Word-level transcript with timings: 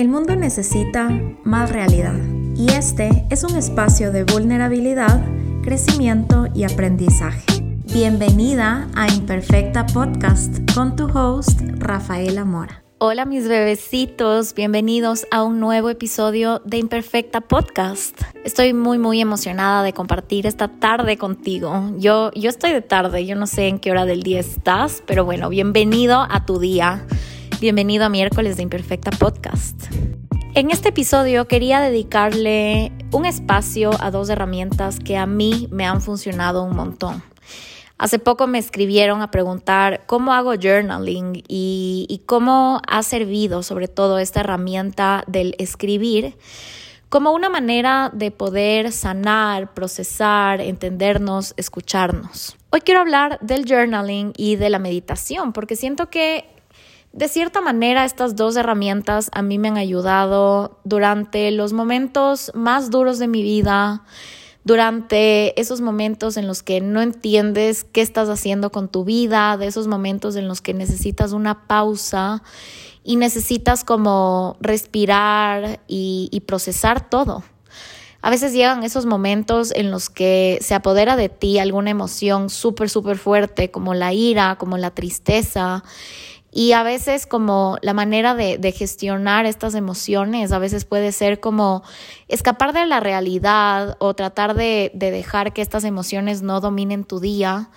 El 0.00 0.08
mundo 0.08 0.34
necesita 0.34 1.10
más 1.44 1.70
realidad 1.70 2.18
y 2.56 2.70
este 2.70 3.26
es 3.28 3.44
un 3.44 3.54
espacio 3.58 4.10
de 4.12 4.24
vulnerabilidad, 4.24 5.22
crecimiento 5.62 6.46
y 6.54 6.64
aprendizaje. 6.64 7.44
Bienvenida 7.92 8.88
a 8.94 9.12
Imperfecta 9.12 9.84
Podcast 9.84 10.56
con 10.74 10.96
tu 10.96 11.04
host 11.04 11.60
Rafaela 11.76 12.46
Mora. 12.46 12.82
Hola 12.96 13.26
mis 13.26 13.46
bebecitos, 13.46 14.54
bienvenidos 14.54 15.26
a 15.30 15.42
un 15.42 15.60
nuevo 15.60 15.90
episodio 15.90 16.62
de 16.64 16.78
Imperfecta 16.78 17.42
Podcast. 17.42 18.18
Estoy 18.42 18.72
muy 18.72 18.96
muy 18.96 19.20
emocionada 19.20 19.82
de 19.82 19.92
compartir 19.92 20.46
esta 20.46 20.68
tarde 20.68 21.18
contigo. 21.18 21.92
Yo, 21.98 22.30
yo 22.32 22.48
estoy 22.48 22.72
de 22.72 22.80
tarde, 22.80 23.26
yo 23.26 23.36
no 23.36 23.46
sé 23.46 23.68
en 23.68 23.78
qué 23.78 23.90
hora 23.90 24.06
del 24.06 24.22
día 24.22 24.40
estás, 24.40 25.02
pero 25.06 25.26
bueno, 25.26 25.50
bienvenido 25.50 26.26
a 26.30 26.46
tu 26.46 26.58
día. 26.58 27.04
Bienvenido 27.58 28.04
a 28.04 28.08
miércoles 28.08 28.56
de 28.56 28.62
Imperfecta 28.62 29.10
Podcast. 29.10 29.84
En 30.54 30.70
este 30.70 30.90
episodio 30.90 31.48
quería 31.48 31.80
dedicarle 31.80 32.92
un 33.12 33.26
espacio 33.26 33.90
a 34.00 34.10
dos 34.10 34.28
herramientas 34.28 34.98
que 34.98 35.16
a 35.16 35.26
mí 35.26 35.68
me 35.70 35.86
han 35.86 36.00
funcionado 36.00 36.62
un 36.62 36.76
montón. 36.76 37.22
Hace 37.98 38.18
poco 38.18 38.46
me 38.46 38.58
escribieron 38.58 39.20
a 39.20 39.30
preguntar 39.30 40.04
cómo 40.06 40.32
hago 40.32 40.54
journaling 40.54 41.42
y, 41.48 42.22
cómo 42.26 42.80
ha 42.88 43.02
servido 43.02 43.62
sobre 43.62 43.88
todo 43.88 44.18
esta 44.18 44.40
herramienta 44.40 45.24
del 45.26 45.54
escribir 45.58 46.36
como 47.10 47.32
una 47.32 47.48
manera 47.48 48.10
de 48.14 48.30
poder 48.30 48.92
sanar, 48.92 49.74
procesar, 49.74 50.60
entendernos, 50.60 51.54
escucharnos. 51.56 52.56
Hoy 52.70 52.80
quiero 52.80 53.00
hablar 53.00 53.38
del 53.40 53.66
journaling 53.68 54.32
y 54.36 54.56
de 54.56 54.70
la 54.70 54.78
meditación 54.78 55.52
porque 55.52 55.76
siento 55.76 56.08
que 56.08 56.59
de 57.12 57.28
cierta 57.28 57.60
manera 57.60 58.04
estas 58.04 58.36
dos 58.36 58.56
herramientas 58.56 59.30
a 59.32 59.42
mí 59.42 59.58
me 59.58 59.68
han 59.68 59.76
ayudado 59.76 60.78
durante 60.84 61.50
los 61.50 61.72
momentos 61.72 62.52
más 62.54 62.90
duros 62.90 63.18
de 63.18 63.28
mi 63.28 63.42
vida 63.42 64.04
durante 64.64 65.58
esos 65.60 65.80
momentos 65.80 66.36
en 66.36 66.46
los 66.46 66.62
que 66.62 66.80
no 66.80 67.00
entiendes 67.00 67.84
qué 67.84 68.02
estás 68.02 68.28
haciendo 68.28 68.70
con 68.70 68.88
tu 68.88 69.04
vida, 69.04 69.56
de 69.56 69.66
esos 69.66 69.86
momentos 69.86 70.36
en 70.36 70.48
los 70.48 70.60
que 70.60 70.74
necesitas 70.74 71.32
una 71.32 71.66
pausa 71.66 72.42
y 73.02 73.16
necesitas 73.16 73.84
como 73.84 74.56
respirar 74.60 75.80
y, 75.88 76.42
procesar 76.46 77.08
todo. 77.08 77.42
A 78.22 78.28
veces 78.28 78.52
llegan 78.52 78.82
esos 78.82 79.06
momentos 79.06 79.72
en 79.74 79.90
los 79.90 80.10
que 80.10 80.58
se 80.60 80.74
apodera 80.74 81.16
de 81.16 81.30
ti 81.30 81.58
alguna 81.58 81.88
emoción 81.88 82.50
súper, 82.50 82.90
súper 82.90 83.16
fuerte, 83.16 83.70
como 83.70 83.94
la 83.94 84.12
ira, 84.12 84.56
como 84.58 84.76
la 84.76 84.90
tristeza, 84.90 85.84
y 86.52 86.72
a 86.72 86.82
veces 86.82 87.26
como 87.26 87.78
la 87.80 87.94
manera 87.94 88.34
de, 88.34 88.72
gestionar 88.72 89.46
estas 89.46 89.74
emociones, 89.74 90.50
a 90.50 90.58
veces 90.58 90.84
puede 90.84 91.12
ser 91.12 91.38
como 91.38 91.84
escapar 92.26 92.72
de 92.72 92.86
la 92.86 92.98
realidad 92.98 93.96
o 94.00 94.14
tratar 94.14 94.54
de, 94.54 94.90
dejar 94.94 95.52
que 95.52 95.62
estas 95.62 95.84
emociones 95.84 96.42
no 96.42 96.60
dominen 96.60 97.04
tu 97.04 97.20
día. 97.20 97.70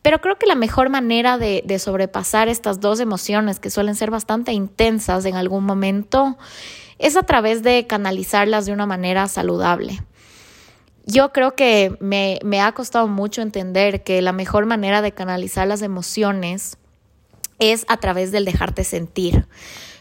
Pero 0.00 0.20
creo 0.20 0.38
que 0.38 0.46
la 0.46 0.54
mejor 0.54 0.88
manera 0.88 1.36
de, 1.36 1.62
de 1.66 1.78
sobrepasar 1.78 2.48
estas 2.48 2.80
dos 2.80 2.98
emociones 3.00 3.60
que 3.60 3.68
suelen 3.68 3.94
ser 3.94 4.10
bastante 4.10 4.52
intensas 4.52 5.24
en 5.26 5.34
algún 5.34 5.64
momento 5.64 6.38
es 6.98 7.16
a 7.16 7.24
través 7.24 7.62
de 7.62 7.86
canalizarlas 7.86 8.64
de 8.64 8.72
una 8.72 8.86
manera 8.86 9.28
saludable. 9.28 10.02
Yo 11.04 11.32
creo 11.32 11.54
que 11.54 11.96
me, 12.00 12.38
me 12.42 12.60
ha 12.60 12.72
costado 12.72 13.06
mucho 13.06 13.42
entender 13.42 14.02
que 14.02 14.22
la 14.22 14.32
mejor 14.32 14.66
manera 14.66 15.02
de 15.02 15.12
canalizar 15.12 15.66
las 15.66 15.82
emociones 15.82 16.78
es 17.58 17.84
a 17.88 17.96
través 17.98 18.32
del 18.32 18.44
dejarte 18.44 18.84
sentir. 18.84 19.46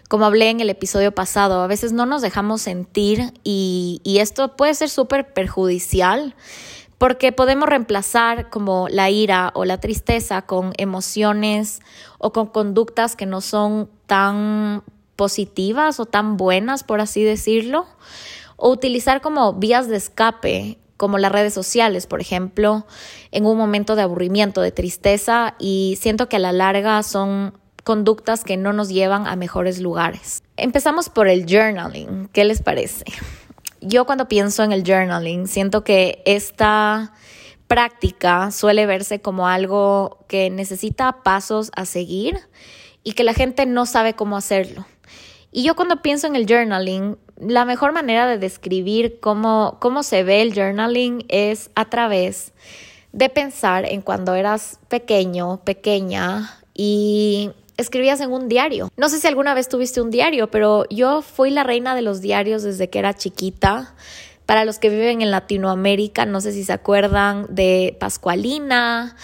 Como 0.09 0.25
hablé 0.25 0.49
en 0.49 0.61
el 0.61 0.69
episodio 0.69 1.13
pasado, 1.13 1.61
a 1.61 1.67
veces 1.67 1.91
no 1.91 2.05
nos 2.05 2.21
dejamos 2.21 2.61
sentir 2.61 3.33
y, 3.43 4.01
esto 4.05 4.55
puede 4.55 4.73
ser 4.73 4.89
súper 4.89 5.33
perjudicial 5.33 6.35
porque 6.97 7.31
podemos 7.31 7.69
reemplazar 7.69 8.49
como 8.49 8.87
la 8.89 9.09
ira 9.09 9.51
o 9.53 9.65
la 9.65 9.79
tristeza 9.79 10.41
con 10.43 10.73
emociones 10.77 11.81
o 12.17 12.31
con 12.31 12.47
conductas 12.47 13.15
que 13.15 13.25
no 13.25 13.41
son 13.41 13.89
tan 14.07 14.83
positivas 15.15 15.99
o 15.99 16.05
tan 16.05 16.37
buenas, 16.37 16.83
por 16.83 17.01
así 17.01 17.23
decirlo, 17.23 17.85
o 18.55 18.69
utilizar 18.69 19.21
como 19.21 19.53
vías 19.53 19.87
de 19.87 19.97
escape 19.97 20.79
como 20.97 21.17
las 21.17 21.31
redes 21.31 21.53
sociales, 21.53 22.07
por 22.07 22.19
ejemplo, 22.21 22.85
en 23.31 23.45
un 23.45 23.57
momento 23.57 23.95
de 23.95 24.01
aburrimiento, 24.01 24.61
de 24.61 24.71
tristeza, 24.71 25.55
y 25.59 25.97
siento 26.01 26.27
que 26.27 26.35
a 26.35 26.39
la 26.39 26.51
larga 26.51 27.01
son 27.03 27.53
conductas 27.83 28.43
que 28.43 28.57
no 28.57 28.73
nos 28.73 28.89
llevan 28.89 29.27
a 29.27 29.35
mejores 29.35 29.79
lugares. 29.79 30.43
Empezamos 30.57 31.09
por 31.09 31.29
el 31.29 31.45
journaling. 31.45 32.29
¿Qué 32.33 32.43
les 32.43 32.61
parece? 32.61 33.05
Yo 33.79 34.05
cuando 34.05 34.27
pienso 34.27 34.63
en 34.63 34.73
el 34.73 34.83
journaling, 34.83 35.47
siento 35.47 35.83
que 35.83 36.21
esta 36.25 37.13
práctica 37.67 38.51
suele 38.51 38.85
verse 38.85 39.21
como 39.21 39.47
algo 39.47 40.25
que 40.27 40.49
necesita 40.49 41.21
pasos 41.23 41.71
a 41.75 41.85
seguir 41.85 42.39
y 43.03 43.13
que 43.13 43.23
la 43.23 43.33
gente 43.33 43.65
no 43.65 43.85
sabe 43.85 44.15
cómo 44.15 44.35
hacerlo. 44.35 44.85
Y 45.57 45.63
yo 45.63 45.75
cuando 45.75 46.03
pienso 46.03 46.27
en 46.27 46.35
el 46.35 46.45
journaling, 46.45 47.17
la 47.39 47.65
mejor 47.65 47.91
manera 47.91 48.27
de 48.27 48.37
describir 48.37 49.19
cómo, 49.19 49.77
cómo 49.81 50.03
se 50.03 50.21
ve 50.21 50.43
el 50.43 50.53
journaling 50.53 51.25
es 51.29 51.71
a 51.73 51.85
través 51.85 52.53
de 53.11 53.27
pensar 53.29 53.83
en 53.85 54.03
cuando 54.03 54.35
eras 54.35 54.77
pequeño, 54.87 55.63
pequeña 55.63 56.59
y 56.75 57.49
escribías 57.75 58.21
en 58.21 58.31
un 58.33 58.47
diario. 58.47 58.91
No 58.97 59.09
sé 59.09 59.19
si 59.19 59.25
alguna 59.25 59.55
vez 59.55 59.67
tuviste 59.67 59.99
un 59.99 60.11
diario, 60.11 60.51
pero 60.51 60.85
yo 60.91 61.23
fui 61.23 61.49
la 61.49 61.63
reina 61.63 61.95
de 61.95 62.03
los 62.03 62.21
diarios 62.21 62.61
desde 62.61 62.91
que 62.91 62.99
era 62.99 63.15
chiquita. 63.15 63.95
Para 64.45 64.63
los 64.63 64.77
que 64.77 64.91
viven 64.91 65.23
en 65.23 65.31
Latinoamérica, 65.31 66.27
no 66.27 66.39
sé 66.39 66.51
si 66.51 66.65
se 66.65 66.73
acuerdan 66.73 67.47
de 67.49 67.97
Pascualina, 67.99 69.15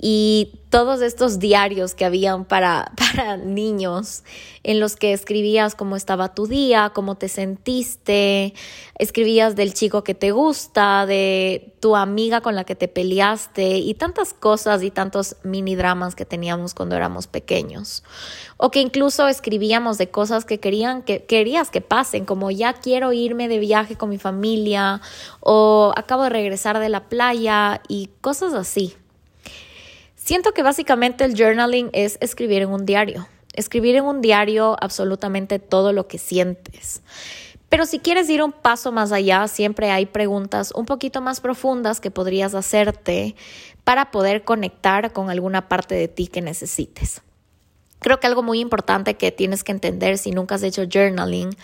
y 0.00 0.52
todos 0.70 1.02
estos 1.02 1.40
diarios 1.40 1.94
que 1.94 2.04
habían 2.04 2.44
para, 2.44 2.92
para 2.96 3.36
niños 3.36 4.22
en 4.62 4.80
los 4.80 4.96
que 4.96 5.12
escribías 5.12 5.74
cómo 5.74 5.96
estaba 5.96 6.34
tu 6.34 6.46
día, 6.46 6.92
cómo 6.94 7.16
te 7.16 7.28
sentiste, 7.28 8.54
escribías 8.98 9.56
del 9.56 9.74
chico 9.74 10.04
que 10.04 10.14
te 10.14 10.30
gusta, 10.30 11.06
de 11.06 11.74
tu 11.80 11.96
amiga 11.96 12.42
con 12.42 12.54
la 12.54 12.64
que 12.64 12.74
te 12.74 12.86
peleaste 12.86 13.78
y 13.78 13.94
tantas 13.94 14.34
cosas 14.34 14.82
y 14.82 14.90
tantos 14.90 15.36
mini 15.42 15.74
dramas 15.74 16.14
que 16.14 16.24
teníamos 16.24 16.74
cuando 16.74 16.96
éramos 16.96 17.26
pequeños. 17.26 18.04
O 18.56 18.70
que 18.70 18.80
incluso 18.80 19.26
escribíamos 19.26 19.98
de 19.98 20.10
cosas 20.10 20.44
que 20.44 20.60
querían 20.60 21.02
que 21.02 21.24
querías 21.24 21.70
que 21.70 21.80
pasen, 21.80 22.24
como 22.24 22.50
ya 22.50 22.74
quiero 22.74 23.12
irme 23.12 23.48
de 23.48 23.58
viaje 23.58 23.96
con 23.96 24.10
mi 24.10 24.18
familia 24.18 25.00
o 25.40 25.92
acabo 25.96 26.24
de 26.24 26.30
regresar 26.30 26.78
de 26.78 26.88
la 26.88 27.08
playa 27.08 27.80
y 27.88 28.10
cosas 28.20 28.54
así. 28.54 28.94
Siento 30.28 30.52
que 30.52 30.62
básicamente 30.62 31.24
el 31.24 31.34
journaling 31.34 31.88
es 31.94 32.18
escribir 32.20 32.60
en 32.60 32.68
un 32.68 32.84
diario, 32.84 33.26
escribir 33.54 33.96
en 33.96 34.04
un 34.04 34.20
diario 34.20 34.76
absolutamente 34.78 35.58
todo 35.58 35.94
lo 35.94 36.06
que 36.06 36.18
sientes. 36.18 37.00
Pero 37.70 37.86
si 37.86 37.98
quieres 37.98 38.28
ir 38.28 38.42
un 38.42 38.52
paso 38.52 38.92
más 38.92 39.10
allá, 39.10 39.48
siempre 39.48 39.90
hay 39.90 40.04
preguntas 40.04 40.70
un 40.76 40.84
poquito 40.84 41.22
más 41.22 41.40
profundas 41.40 42.02
que 42.02 42.10
podrías 42.10 42.54
hacerte 42.54 43.36
para 43.84 44.10
poder 44.10 44.44
conectar 44.44 45.14
con 45.14 45.30
alguna 45.30 45.66
parte 45.66 45.94
de 45.94 46.08
ti 46.08 46.26
que 46.26 46.42
necesites. 46.42 47.22
Creo 47.98 48.20
que 48.20 48.26
algo 48.26 48.42
muy 48.42 48.60
importante 48.60 49.14
que 49.14 49.32
tienes 49.32 49.64
que 49.64 49.72
entender 49.72 50.18
si 50.18 50.32
nunca 50.32 50.56
has 50.56 50.62
hecho 50.62 50.84
journaling 50.84 51.56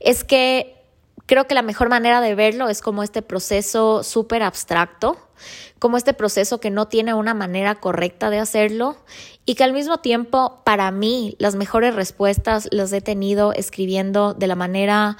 es 0.00 0.24
que 0.24 0.77
creo 1.28 1.46
que 1.46 1.54
la 1.54 1.62
mejor 1.62 1.88
manera 1.88 2.20
de 2.20 2.34
verlo 2.34 2.68
es 2.68 2.82
como 2.82 3.04
este 3.04 3.22
proceso 3.22 4.02
súper 4.02 4.42
abstracto 4.42 5.16
como 5.78 5.96
este 5.96 6.12
proceso 6.12 6.60
que 6.60 6.70
no 6.70 6.88
tiene 6.88 7.14
una 7.14 7.34
manera 7.34 7.76
correcta 7.76 8.30
de 8.30 8.38
hacerlo 8.38 8.96
y 9.44 9.54
que 9.54 9.64
al 9.64 9.72
mismo 9.72 9.98
tiempo 9.98 10.60
para 10.64 10.90
mí 10.90 11.36
las 11.38 11.54
mejores 11.54 11.94
respuestas 11.94 12.68
las 12.72 12.92
he 12.92 13.00
tenido 13.00 13.52
escribiendo 13.52 14.34
de 14.34 14.46
la 14.46 14.56
manera 14.56 15.16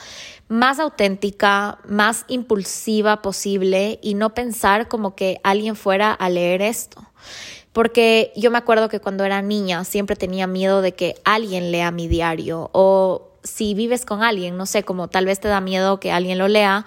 más 0.49 0.81
auténtica, 0.81 1.78
más 1.87 2.25
impulsiva 2.28 3.22
posible 3.22 3.99
y 4.03 4.15
no 4.15 4.34
pensar 4.34 4.89
como 4.89 5.15
que 5.15 5.41
alguien 5.45 5.77
fuera 5.77 6.13
a 6.13 6.28
leer 6.28 6.63
esto. 6.63 7.04
Porque 7.72 8.33
yo 8.34 8.51
me 8.51 8.59
acuerdo 8.59 8.89
que 8.89 8.99
cuando 8.99 9.25
era 9.25 9.41
niña 9.43 9.84
siempre 9.84 10.16
tenía 10.16 10.47
miedo 10.47 10.83
de 10.83 10.95
que 10.95 11.15
alguien 11.25 11.71
lea 11.71 11.91
mi 11.91 12.09
diario 12.09 12.71
o 12.72 13.38
si 13.48 13.74
vives 13.74 14.04
con 14.04 14.22
alguien, 14.22 14.56
no 14.56 14.66
sé, 14.66 14.83
como 14.84 15.09
tal 15.09 15.27
vez 15.27 15.41
te 15.41 15.48
da 15.48 15.60
miedo 15.60 16.00
que 16.00 16.12
alguien 16.12 16.39
lo 16.39 16.48
lea 16.48 16.84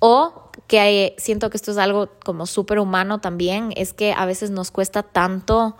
o 0.00 0.50
que 0.66 1.14
siento 1.18 1.50
que 1.50 1.56
esto 1.56 1.72
es 1.72 1.78
algo 1.78 2.08
como 2.24 2.46
súper 2.46 2.78
humano 2.78 3.20
también, 3.20 3.72
es 3.76 3.92
que 3.92 4.12
a 4.12 4.24
veces 4.24 4.50
nos 4.50 4.70
cuesta 4.70 5.02
tanto 5.02 5.76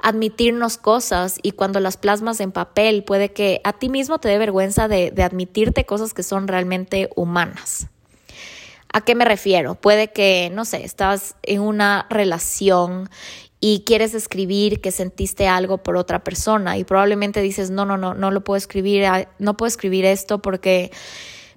admitirnos 0.00 0.76
cosas 0.76 1.38
y 1.42 1.52
cuando 1.52 1.80
las 1.80 1.96
plasmas 1.96 2.40
en 2.40 2.52
papel 2.52 3.04
puede 3.04 3.32
que 3.32 3.60
a 3.64 3.72
ti 3.72 3.88
mismo 3.88 4.18
te 4.18 4.28
dé 4.28 4.38
vergüenza 4.38 4.86
de, 4.86 5.10
de 5.10 5.22
admitirte 5.22 5.84
cosas 5.84 6.14
que 6.14 6.22
son 6.22 6.46
realmente 6.46 7.10
humanas. 7.16 7.88
¿A 8.92 9.00
qué 9.00 9.16
me 9.16 9.24
refiero? 9.24 9.74
Puede 9.74 10.12
que, 10.12 10.50
no 10.52 10.64
sé, 10.64 10.84
estás 10.84 11.34
en 11.42 11.60
una 11.60 12.06
relación 12.10 13.10
y 13.66 13.82
quieres 13.86 14.12
escribir 14.12 14.82
que 14.82 14.90
sentiste 14.90 15.48
algo 15.48 15.78
por 15.78 15.96
otra 15.96 16.22
persona 16.22 16.76
y 16.76 16.84
probablemente 16.84 17.40
dices, 17.40 17.70
no, 17.70 17.86
no, 17.86 17.96
no, 17.96 18.12
no 18.12 18.30
lo 18.30 18.44
puedo 18.44 18.58
escribir, 18.58 19.06
no 19.38 19.56
puedo 19.56 19.68
escribir 19.68 20.04
esto 20.04 20.42
porque 20.42 20.92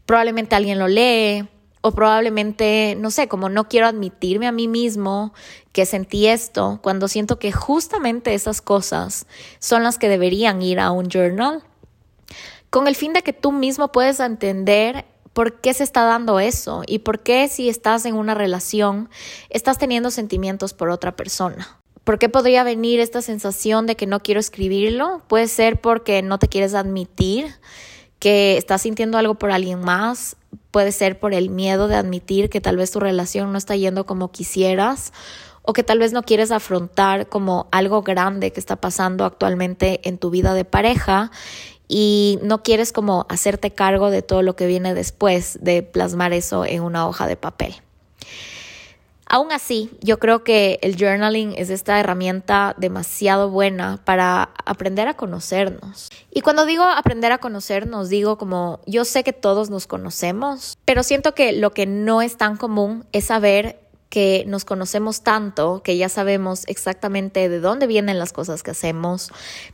probablemente 0.06 0.56
alguien 0.56 0.80
lo 0.80 0.88
lee 0.88 1.50
o 1.82 1.92
probablemente, 1.92 2.96
no 2.98 3.12
sé, 3.12 3.28
como 3.28 3.50
no 3.50 3.68
quiero 3.68 3.88
admitirme 3.88 4.48
a 4.48 4.54
mí 4.54 4.70
mismo 4.70 5.34
que 5.74 5.86
sentí 5.86 6.28
esto, 6.28 6.80
cuando 6.82 7.10
siento 7.10 7.40
que 7.40 7.52
justamente 7.52 8.34
esas 8.34 8.62
cosas 8.62 9.28
son 9.60 9.84
las 9.84 9.98
que 9.98 10.08
deberían 10.08 10.62
ir 10.62 10.80
a 10.80 10.92
un 10.92 11.10
journal, 11.10 11.62
con 12.70 12.88
el 12.88 12.96
fin 12.96 13.12
de 13.12 13.22
que 13.22 13.34
tú 13.34 13.52
mismo 13.52 13.92
puedes 13.92 14.22
entender 14.22 15.04
por 15.34 15.60
qué 15.60 15.74
se 15.74 15.84
está 15.84 16.06
dando 16.06 16.40
eso 16.40 16.84
y 16.88 17.00
por 17.00 17.20
qué 17.20 17.50
si 17.50 17.68
estás 17.68 18.06
en 18.06 18.16
una 18.16 18.34
relación 18.34 19.10
estás 19.50 19.78
teniendo 19.78 20.10
sentimientos 20.10 20.74
por 20.74 20.90
otra 20.90 21.18
persona. 21.18 21.82
¿Por 22.08 22.20
qué 22.20 22.30
podría 22.30 22.64
venir 22.64 23.02
esta 23.02 23.22
sensación 23.22 23.86
de 23.86 23.98
que 23.98 24.08
no 24.08 24.22
quiero 24.22 24.40
escribirlo? 24.40 25.24
Puede 25.28 25.50
ser 25.50 25.82
porque 25.82 26.22
no 26.22 26.40
te 26.40 26.48
quieres 26.48 26.74
admitir 26.74 27.54
que 28.18 28.56
estás 28.56 28.84
sintiendo 28.84 29.18
algo 29.18 29.36
por 29.36 29.52
alguien 29.52 29.82
más. 29.82 30.38
Puede 30.72 30.94
ser 30.94 31.20
por 31.20 31.34
el 31.34 31.50
miedo 31.50 31.90
de 31.90 31.98
admitir 31.98 32.50
que 32.50 32.62
tal 32.62 32.78
vez 32.78 32.92
tu 32.92 33.02
relación 33.02 33.52
no 33.52 33.58
está 33.58 33.76
yendo 33.76 34.06
como 34.06 34.32
quisieras 34.32 35.12
o 35.64 35.74
que 35.74 35.84
tal 35.84 36.00
vez 36.00 36.14
no 36.14 36.24
quieres 36.24 36.52
afrontar 36.52 37.28
como 37.28 37.68
algo 37.74 38.04
grande 38.04 38.54
que 38.54 38.62
está 38.62 38.78
pasando 38.78 39.26
actualmente 39.26 40.00
en 40.08 40.18
tu 40.18 40.30
vida 40.30 40.54
de 40.54 40.64
pareja 40.64 41.30
y 41.90 42.40
no 42.42 42.64
quieres 42.64 42.94
como 42.94 43.26
hacerte 43.28 43.72
cargo 43.72 44.12
de 44.12 44.22
todo 44.22 44.44
lo 44.44 44.56
que 44.56 44.66
viene 44.66 44.94
después 44.94 45.60
de 45.62 45.84
plasmar 45.84 46.32
eso 46.32 46.64
en 46.64 46.84
una 46.84 47.06
hoja 47.06 47.28
de 47.28 47.36
papel. 47.36 47.76
Aún 49.30 49.52
así, 49.52 49.92
yo 50.02 50.20
creo 50.20 50.44
que 50.44 50.80
el 50.82 50.96
journaling 50.96 51.54
es 51.58 51.70
esta 51.70 52.00
herramienta 52.00 52.76
demasiado 52.78 53.50
buena 53.50 54.00
para 54.06 54.52
aprender 54.66 55.10
a 55.10 55.16
conocernos. 55.16 56.10
Y 56.32 56.42
cuando 56.42 56.66
digo 56.66 56.84
aprender 56.84 57.34
a 57.34 57.38
conocernos, 57.40 58.08
digo 58.10 58.38
como 58.38 58.80
yo 58.86 59.04
sé 59.04 59.24
que 59.24 59.34
todos 59.34 59.70
nos 59.70 59.86
conocemos, 59.86 60.78
pero 60.86 61.04
siento 61.04 61.36
que 61.36 61.52
lo 61.52 61.72
que 61.74 61.86
no 61.86 62.22
es 62.22 62.38
tan 62.38 62.56
común 62.56 63.06
es 63.12 63.26
saber 63.26 63.82
que 64.10 64.46
nos 64.48 64.64
conocemos 64.64 65.22
tanto 65.22 65.82
que 65.84 65.98
ya 65.98 66.08
sabemos 66.08 66.64
exactamente 66.68 67.50
de 67.50 67.60
dónde 67.60 67.88
vienen 67.88 68.20
las 68.20 68.32
cosas 68.32 68.64
que 68.64 68.72
hacemos, 68.72 69.32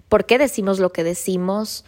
por 0.10 0.26
qué 0.26 0.40
decimos 0.40 0.80
lo 0.80 0.92
que 0.92 1.04
decimos, 1.04 1.86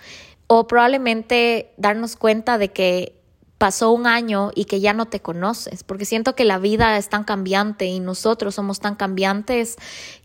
o 0.47 0.67
probablemente 0.67 1.73
darnos 1.77 2.15
cuenta 2.15 2.59
de 2.59 2.69
que 2.69 3.14
pasó 3.57 3.91
un 3.91 4.05
año 4.05 4.51
y 4.53 4.65
que 4.65 4.81
ya 4.81 4.93
no 4.93 5.05
te 5.05 5.21
conoces, 5.21 5.83
porque 5.83 6.05
siento 6.05 6.35
que 6.35 6.43
la 6.43 6.59
vida 6.59 6.97
es 6.97 7.09
tan 7.09 7.23
cambiante 7.23 7.85
y 7.85 7.99
nosotros 7.99 8.55
somos 8.55 8.79
tan 8.79 8.95
cambiantes 8.95 9.77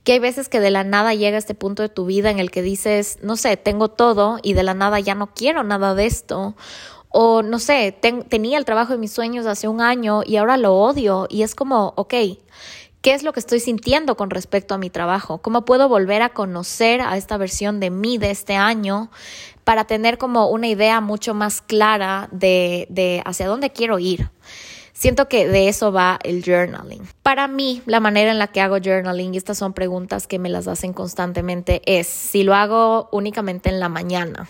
que 0.02 0.12
hay 0.12 0.18
veces 0.18 0.48
que 0.48 0.60
de 0.60 0.70
la 0.70 0.84
nada 0.84 1.14
llega 1.14 1.38
este 1.38 1.54
punto 1.54 1.82
de 1.82 1.88
tu 1.88 2.06
vida 2.06 2.30
en 2.30 2.40
el 2.40 2.50
que 2.50 2.62
dices, 2.62 3.18
no 3.22 3.36
sé, 3.36 3.56
tengo 3.56 3.88
todo 3.88 4.38
y 4.42 4.54
de 4.54 4.64
la 4.64 4.74
nada 4.74 4.98
ya 4.98 5.14
no 5.14 5.32
quiero 5.32 5.62
nada 5.62 5.94
de 5.94 6.06
esto. 6.06 6.56
O 7.08 7.42
no 7.42 7.58
sé, 7.58 7.92
tenía 8.28 8.56
el 8.56 8.64
trabajo 8.64 8.92
de 8.92 8.98
mis 8.98 9.12
sueños 9.12 9.46
hace 9.46 9.66
un 9.66 9.80
año 9.80 10.22
y 10.24 10.36
ahora 10.36 10.56
lo 10.56 10.74
odio 10.74 11.26
y 11.28 11.42
es 11.42 11.54
como, 11.54 11.92
ok, 11.96 12.14
¿Qué 13.02 13.14
es 13.14 13.22
lo 13.22 13.32
que 13.32 13.40
estoy 13.40 13.60
sintiendo 13.60 14.14
con 14.14 14.28
respecto 14.28 14.74
a 14.74 14.78
mi 14.78 14.90
trabajo? 14.90 15.38
¿Cómo 15.38 15.64
puedo 15.64 15.88
volver 15.88 16.20
a 16.20 16.34
conocer 16.34 17.00
a 17.00 17.16
esta 17.16 17.38
versión 17.38 17.80
de 17.80 17.88
mí 17.88 18.18
de 18.18 18.30
este 18.30 18.56
año 18.56 19.10
para 19.70 19.84
tener 19.84 20.18
como 20.18 20.48
una 20.48 20.66
idea 20.66 21.00
mucho 21.00 21.32
más 21.32 21.60
clara 21.60 22.28
de, 22.32 22.88
de 22.90 23.22
hacia 23.24 23.46
dónde 23.46 23.70
quiero 23.70 24.00
ir? 24.00 24.28
Siento 24.92 25.28
que 25.28 25.46
de 25.46 25.68
eso 25.68 25.92
va 25.92 26.18
el 26.24 26.42
journaling. 26.44 27.06
Para 27.22 27.46
mí, 27.46 27.80
la 27.86 28.00
manera 28.00 28.32
en 28.32 28.40
la 28.40 28.48
que 28.48 28.60
hago 28.60 28.78
journaling, 28.82 29.32
y 29.32 29.36
estas 29.36 29.58
son 29.58 29.72
preguntas 29.72 30.26
que 30.26 30.40
me 30.40 30.48
las 30.48 30.66
hacen 30.66 30.92
constantemente, 30.92 31.82
es 31.86 32.08
si 32.08 32.42
lo 32.42 32.56
hago 32.56 33.08
únicamente 33.12 33.68
en 33.68 33.78
la 33.78 33.88
mañana 33.88 34.48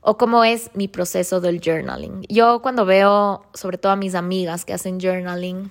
o 0.00 0.18
cómo 0.18 0.42
es 0.42 0.72
mi 0.74 0.88
proceso 0.88 1.40
del 1.40 1.60
journaling. 1.60 2.26
Yo 2.28 2.62
cuando 2.62 2.84
veo, 2.84 3.46
sobre 3.54 3.78
todo 3.78 3.92
a 3.92 3.96
mis 3.96 4.16
amigas 4.16 4.64
que 4.64 4.72
hacen 4.72 4.98
journaling, 4.98 5.70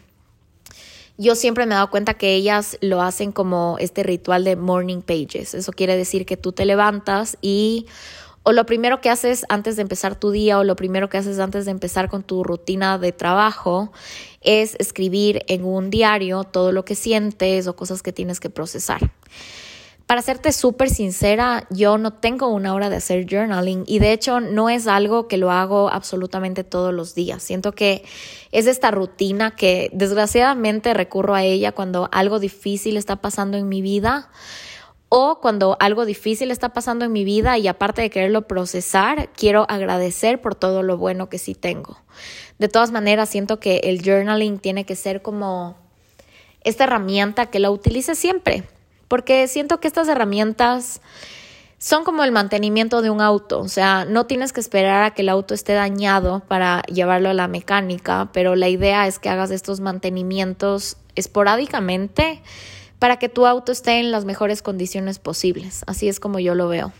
yo 1.18 1.36
siempre 1.36 1.66
me 1.66 1.74
he 1.74 1.76
dado 1.76 1.90
cuenta 1.90 2.14
que 2.14 2.36
ellas 2.36 2.78
lo 2.80 3.02
hacen 3.02 3.34
como 3.34 3.76
este 3.80 4.02
ritual 4.02 4.46
de 4.46 4.56
morning 4.56 5.02
pages. 5.02 5.54
Eso 5.56 5.74
quiere 5.74 5.98
decir 5.98 6.26
que 6.26 6.38
tú 6.38 6.54
te 6.54 6.66
levantas 6.66 7.38
y 7.42 7.86
o 8.44 8.52
lo 8.52 8.66
primero 8.66 9.02
que 9.02 9.10
haces 9.10 9.46
antes 9.50 9.76
de 9.76 9.84
empezar 9.84 10.16
tu 10.16 10.32
día 10.32 10.58
o 10.60 10.64
lo 10.64 10.76
primero 10.76 11.10
que 11.10 11.18
haces 11.18 11.40
antes 11.40 11.66
de 11.66 11.72
empezar 11.72 12.10
con 12.10 12.24
tu 12.24 12.44
rutina 12.44 12.98
de 12.98 13.12
trabajo 13.12 13.92
es 14.42 14.76
escribir 14.80 15.44
en 15.48 15.64
un 15.64 15.90
diario 15.90 16.44
todo 16.44 16.72
lo 16.72 16.84
que 16.84 16.96
sientes 16.96 17.68
o 17.68 17.76
cosas 17.76 18.02
que 18.02 18.12
tienes 18.12 18.40
que 18.40 18.50
procesar. 18.50 19.12
Para 20.08 20.22
serte 20.22 20.52
súper 20.52 20.90
sincera, 20.90 21.68
yo 21.70 21.98
no 21.98 22.12
tengo 22.12 22.50
una 22.50 22.74
hora 22.74 22.90
de 22.90 22.98
hacer 22.98 23.26
journaling 23.30 23.86
y 23.88 24.00
de 24.00 24.12
hecho 24.12 24.42
no 24.42 24.70
es 24.70 24.88
algo 24.88 25.30
que 25.30 25.38
lo 25.38 25.52
hago 25.52 25.90
absolutamente 25.90 26.66
todos 26.66 26.94
los 26.94 27.16
días. 27.16 27.42
Siento 27.42 27.72
que 27.72 28.04
es 28.52 28.68
esta 28.68 28.92
rutina 28.92 29.56
que 29.56 29.90
desgraciadamente 29.94 30.94
recurro 30.94 31.34
a 31.34 31.46
ella 31.46 31.72
cuando 31.72 32.10
algo 32.12 32.40
difícil 32.40 32.98
está 32.98 33.22
pasando 33.22 33.58
en 33.58 33.70
mi 33.70 33.82
vida 33.82 34.30
o 35.13 35.40
cuando 35.42 35.75
algo 35.80 36.06
difícil 36.06 36.50
está 36.50 36.69
pasando 36.69 37.06
en 37.06 37.12
mi 37.12 37.25
vida 37.25 37.58
y 37.58 37.68
aparte 37.68 38.02
de 38.02 38.10
quererlo 38.10 38.48
procesar, 38.48 39.30
quiero 39.36 39.66
agradecer 39.69 40.42
por 40.42 40.56
todo 40.56 40.81
lo 40.81 40.98
bueno 40.98 41.30
que 41.30 41.38
sí 41.38 41.54
tengo. 41.54 41.98
De 42.58 42.69
todas 42.69 42.92
maneras, 42.92 43.30
siento 43.30 43.60
que 43.60 43.81
el 43.84 44.02
journaling 44.02 44.60
tiene 44.60 44.86
que 44.86 44.96
ser 44.96 45.22
como 45.22 45.75
esta 46.63 46.86
herramienta 46.86 47.48
que 47.48 47.60
la 47.60 47.72
utilice 47.72 48.16
siempre 48.16 48.63
porque 49.12 49.50
siento 49.50 49.81
que 49.81 49.90
estas 49.90 50.08
herramientas 50.08 51.02
son 51.80 52.06
como 52.06 52.24
el 52.24 52.31
mantenimiento 52.31 53.02
de 53.02 53.10
un 53.10 53.19
auto, 53.19 53.60
o 53.60 53.68
sea, 53.68 54.06
no 54.06 54.25
tienes 54.25 54.54
que 54.54 54.62
esperar 54.62 55.04
a 55.04 55.12
que 55.12 55.24
el 55.24 55.28
auto 55.28 55.54
esté 55.54 55.74
dañado 55.74 56.44
para 56.48 56.81
llevarlo 56.84 57.28
a 57.28 57.34
la 57.34 57.50
mecánica, 57.50 58.30
pero 58.31 58.56
la 58.56 58.69
idea 58.69 59.08
es 59.08 59.19
que 59.19 59.28
hagas 59.28 59.52
estos 59.52 59.81
mantenimientos 59.81 60.96
esporádicamente 61.16 62.42
para 63.01 63.18
que 63.18 63.30
tu 63.30 63.48
auto 63.48 63.71
esté 63.71 64.00
en 64.00 64.12
las 64.12 64.25
mejores 64.25 64.62
condiciones 64.62 65.18
posibles. 65.18 65.81
Así 65.88 66.07
es 66.07 66.19
como 66.19 66.38
yo 66.38 66.53
lo 66.53 66.68
veo. 66.68 66.94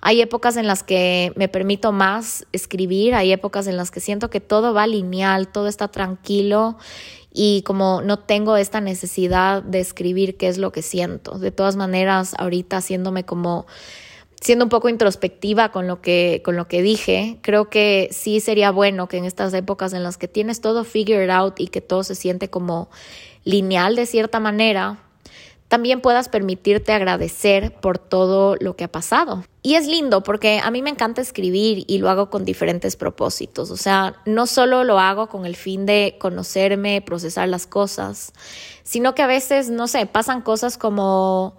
Hay 0.00 0.20
épocas 0.20 0.56
en 0.56 0.68
las 0.68 0.84
que 0.84 1.32
me 1.34 1.48
permito 1.48 1.90
más 1.90 2.46
escribir, 2.52 3.16
hay 3.16 3.32
épocas 3.32 3.66
en 3.66 3.76
las 3.76 3.90
que 3.90 3.98
siento 3.98 4.30
que 4.30 4.38
todo 4.38 4.72
va 4.72 4.86
lineal, 4.86 5.48
todo 5.48 5.66
está 5.66 5.88
tranquilo 5.88 6.78
y 7.32 7.62
como 7.62 8.00
no 8.00 8.20
tengo 8.20 8.56
esta 8.56 8.80
necesidad 8.80 9.60
de 9.64 9.80
escribir 9.80 10.36
qué 10.36 10.46
es 10.46 10.56
lo 10.56 10.70
que 10.70 10.82
siento. 10.82 11.36
De 11.36 11.50
todas 11.50 11.74
maneras, 11.74 12.34
ahorita 12.38 12.76
haciéndome 12.76 13.24
como 13.24 13.66
siendo 14.40 14.66
un 14.66 14.68
poco 14.68 14.88
introspectiva 14.88 15.72
con 15.72 15.88
lo 15.88 16.00
que 16.00 16.42
con 16.44 16.54
lo 16.54 16.68
que 16.68 16.80
dije, 16.80 17.38
creo 17.42 17.68
que 17.70 18.08
sí 18.12 18.38
sería 18.38 18.70
bueno 18.70 19.08
que 19.08 19.16
en 19.16 19.24
estas 19.24 19.52
épocas 19.52 19.94
en 19.94 20.04
las 20.04 20.16
que 20.16 20.28
tienes 20.28 20.60
todo 20.60 20.84
figured 20.84 21.30
out 21.30 21.58
y 21.58 21.66
que 21.66 21.80
todo 21.80 22.04
se 22.04 22.14
siente 22.14 22.50
como 22.50 22.88
lineal 23.42 23.96
de 23.96 24.06
cierta 24.06 24.38
manera, 24.38 25.03
también 25.68 26.00
puedas 26.00 26.28
permitirte 26.28 26.92
agradecer 26.92 27.72
por 27.80 27.98
todo 27.98 28.56
lo 28.60 28.76
que 28.76 28.84
ha 28.84 28.92
pasado. 28.92 29.44
Y 29.62 29.74
es 29.74 29.86
lindo 29.86 30.22
porque 30.22 30.60
a 30.62 30.70
mí 30.70 30.82
me 30.82 30.90
encanta 30.90 31.22
escribir 31.22 31.84
y 31.86 31.98
lo 31.98 32.10
hago 32.10 32.30
con 32.30 32.44
diferentes 32.44 32.96
propósitos. 32.96 33.70
O 33.70 33.76
sea, 33.76 34.16
no 34.26 34.46
solo 34.46 34.84
lo 34.84 34.98
hago 34.98 35.28
con 35.28 35.46
el 35.46 35.56
fin 35.56 35.86
de 35.86 36.16
conocerme, 36.20 37.02
procesar 37.02 37.48
las 37.48 37.66
cosas, 37.66 38.32
sino 38.82 39.14
que 39.14 39.22
a 39.22 39.26
veces, 39.26 39.70
no 39.70 39.88
sé, 39.88 40.06
pasan 40.06 40.42
cosas 40.42 40.78
como... 40.78 41.56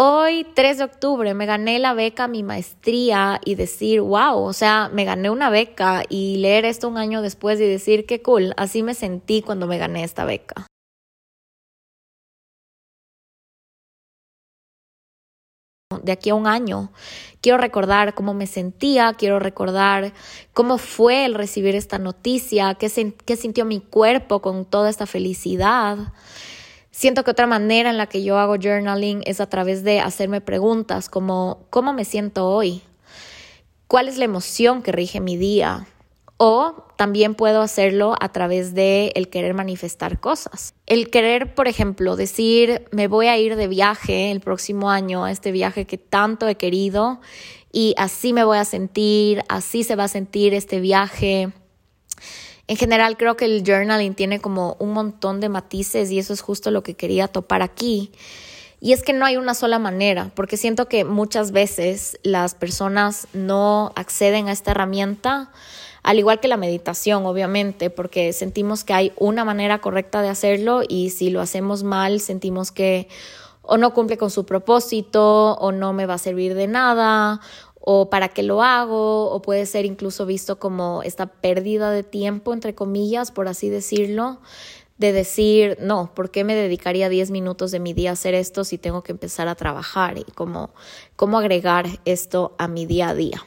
Hoy, 0.00 0.46
3 0.54 0.78
de 0.78 0.84
octubre, 0.84 1.34
me 1.34 1.44
gané 1.44 1.80
la 1.80 1.92
beca, 1.92 2.28
mi 2.28 2.44
maestría 2.44 3.40
y 3.44 3.56
decir, 3.56 4.00
wow, 4.00 4.38
o 4.38 4.52
sea, 4.52 4.88
me 4.92 5.04
gané 5.04 5.28
una 5.28 5.50
beca 5.50 6.04
y 6.08 6.36
leer 6.36 6.66
esto 6.66 6.86
un 6.86 6.98
año 6.98 7.20
después 7.20 7.58
y 7.58 7.66
decir, 7.66 8.06
qué 8.06 8.22
cool, 8.22 8.54
así 8.56 8.84
me 8.84 8.94
sentí 8.94 9.42
cuando 9.42 9.66
me 9.66 9.76
gané 9.76 10.04
esta 10.04 10.24
beca. 10.24 10.68
De 16.02 16.12
aquí 16.12 16.30
a 16.30 16.34
un 16.34 16.46
año. 16.46 16.92
Quiero 17.40 17.58
recordar 17.58 18.14
cómo 18.14 18.34
me 18.34 18.46
sentía, 18.46 19.14
quiero 19.14 19.38
recordar 19.38 20.12
cómo 20.52 20.78
fue 20.78 21.24
el 21.24 21.34
recibir 21.34 21.74
esta 21.74 21.98
noticia, 21.98 22.74
qué, 22.74 23.14
qué 23.24 23.36
sintió 23.36 23.64
mi 23.64 23.80
cuerpo 23.80 24.40
con 24.40 24.64
toda 24.64 24.90
esta 24.90 25.06
felicidad. 25.06 25.98
Siento 26.90 27.22
que 27.22 27.30
otra 27.30 27.46
manera 27.46 27.90
en 27.90 27.96
la 27.96 28.06
que 28.06 28.24
yo 28.24 28.38
hago 28.38 28.56
journaling 28.56 29.22
es 29.24 29.40
a 29.40 29.48
través 29.48 29.84
de 29.84 30.00
hacerme 30.00 30.40
preguntas 30.40 31.08
como 31.08 31.66
¿cómo 31.70 31.92
me 31.92 32.04
siento 32.04 32.48
hoy? 32.48 32.82
¿Cuál 33.86 34.08
es 34.08 34.18
la 34.18 34.24
emoción 34.24 34.82
que 34.82 34.92
rige 34.92 35.20
mi 35.20 35.36
día? 35.36 35.86
O 36.38 36.86
también 36.96 37.34
puedo 37.34 37.60
hacerlo 37.60 38.14
a 38.20 38.30
través 38.30 38.72
de 38.72 39.12
el 39.16 39.28
querer 39.28 39.54
manifestar 39.54 40.20
cosas. 40.20 40.74
El 40.86 41.10
querer, 41.10 41.54
por 41.54 41.68
ejemplo, 41.68 42.16
decir, 42.16 42.86
me 42.92 43.08
voy 43.08 43.26
a 43.26 43.36
ir 43.36 43.56
de 43.56 43.68
viaje 43.68 44.30
el 44.30 44.40
próximo 44.40 44.90
año 44.90 45.24
a 45.24 45.32
este 45.32 45.52
viaje 45.52 45.84
que 45.84 45.98
tanto 45.98 46.48
he 46.48 46.54
querido 46.54 47.20
y 47.72 47.94
así 47.98 48.32
me 48.32 48.44
voy 48.44 48.58
a 48.58 48.64
sentir, 48.64 49.42
así 49.48 49.84
se 49.84 49.96
va 49.96 50.04
a 50.04 50.08
sentir 50.08 50.54
este 50.54 50.80
viaje. 50.80 51.52
En 52.68 52.76
general 52.76 53.16
creo 53.16 53.36
que 53.36 53.46
el 53.46 53.64
journaling 53.66 54.14
tiene 54.14 54.40
como 54.40 54.76
un 54.78 54.92
montón 54.92 55.40
de 55.40 55.48
matices 55.48 56.10
y 56.10 56.18
eso 56.18 56.32
es 56.32 56.40
justo 56.40 56.70
lo 56.70 56.82
que 56.82 56.94
quería 56.94 57.26
topar 57.26 57.62
aquí. 57.62 58.12
Y 58.80 58.92
es 58.92 59.02
que 59.02 59.12
no 59.12 59.24
hay 59.24 59.36
una 59.36 59.54
sola 59.54 59.78
manera, 59.80 60.30
porque 60.36 60.56
siento 60.56 60.86
que 60.86 61.04
muchas 61.04 61.50
veces 61.50 62.18
las 62.22 62.54
personas 62.54 63.26
no 63.32 63.92
acceden 63.96 64.48
a 64.48 64.52
esta 64.52 64.70
herramienta, 64.70 65.50
al 66.02 66.18
igual 66.18 66.40
que 66.40 66.48
la 66.48 66.56
meditación, 66.56 67.26
obviamente, 67.26 67.90
porque 67.90 68.32
sentimos 68.32 68.84
que 68.84 68.94
hay 68.94 69.12
una 69.16 69.44
manera 69.44 69.80
correcta 69.80 70.22
de 70.22 70.28
hacerlo 70.28 70.82
y 70.88 71.10
si 71.10 71.30
lo 71.30 71.40
hacemos 71.40 71.82
mal, 71.82 72.20
sentimos 72.20 72.72
que 72.72 73.08
o 73.62 73.76
no 73.76 73.92
cumple 73.92 74.16
con 74.16 74.30
su 74.30 74.46
propósito, 74.46 75.52
o 75.54 75.72
no 75.72 75.92
me 75.92 76.06
va 76.06 76.14
a 76.14 76.18
servir 76.18 76.54
de 76.54 76.66
nada, 76.66 77.40
o 77.80 78.08
para 78.08 78.28
qué 78.28 78.42
lo 78.42 78.62
hago, 78.62 79.30
o 79.30 79.42
puede 79.42 79.66
ser 79.66 79.84
incluso 79.84 80.24
visto 80.24 80.58
como 80.58 81.02
esta 81.02 81.26
pérdida 81.26 81.90
de 81.90 82.02
tiempo, 82.02 82.54
entre 82.54 82.74
comillas, 82.74 83.30
por 83.30 83.46
así 83.46 83.68
decirlo 83.68 84.40
de 84.98 85.12
decir, 85.12 85.78
no, 85.80 86.12
¿por 86.14 86.30
qué 86.30 86.44
me 86.44 86.54
dedicaría 86.54 87.08
10 87.08 87.30
minutos 87.30 87.70
de 87.70 87.78
mi 87.78 87.92
día 87.92 88.10
a 88.10 88.12
hacer 88.14 88.34
esto 88.34 88.64
si 88.64 88.78
tengo 88.78 89.02
que 89.02 89.12
empezar 89.12 89.48
a 89.48 89.54
trabajar? 89.54 90.18
Y 90.18 90.24
cómo, 90.32 90.70
cómo 91.14 91.38
agregar 91.38 91.86
esto 92.04 92.54
a 92.58 92.68
mi 92.68 92.84
día 92.84 93.10
a 93.10 93.14
día. 93.14 93.46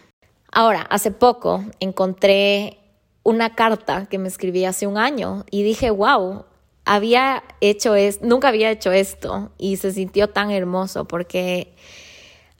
Ahora, 0.52 0.82
hace 0.90 1.12
poco 1.12 1.64
encontré 1.80 2.78
una 3.24 3.56
carta 3.56 4.08
que 4.08 4.18
me 4.18 4.28
escribí 4.28 4.66
hace 4.66 4.86
un 4.86 4.98
año 4.98 5.46
y 5.50 5.64
dije, 5.64 5.92
wow, 5.92 6.46
había 6.84 7.44
hecho 7.62 7.96
es, 7.96 8.22
nunca 8.22 8.50
había 8.50 8.70
hecho 8.70 8.92
esto 8.92 9.52
y 9.58 9.78
se 9.78 9.94
sintió 9.94 10.28
tan 10.30 10.52
hermoso 10.52 11.06
porque 11.06 11.74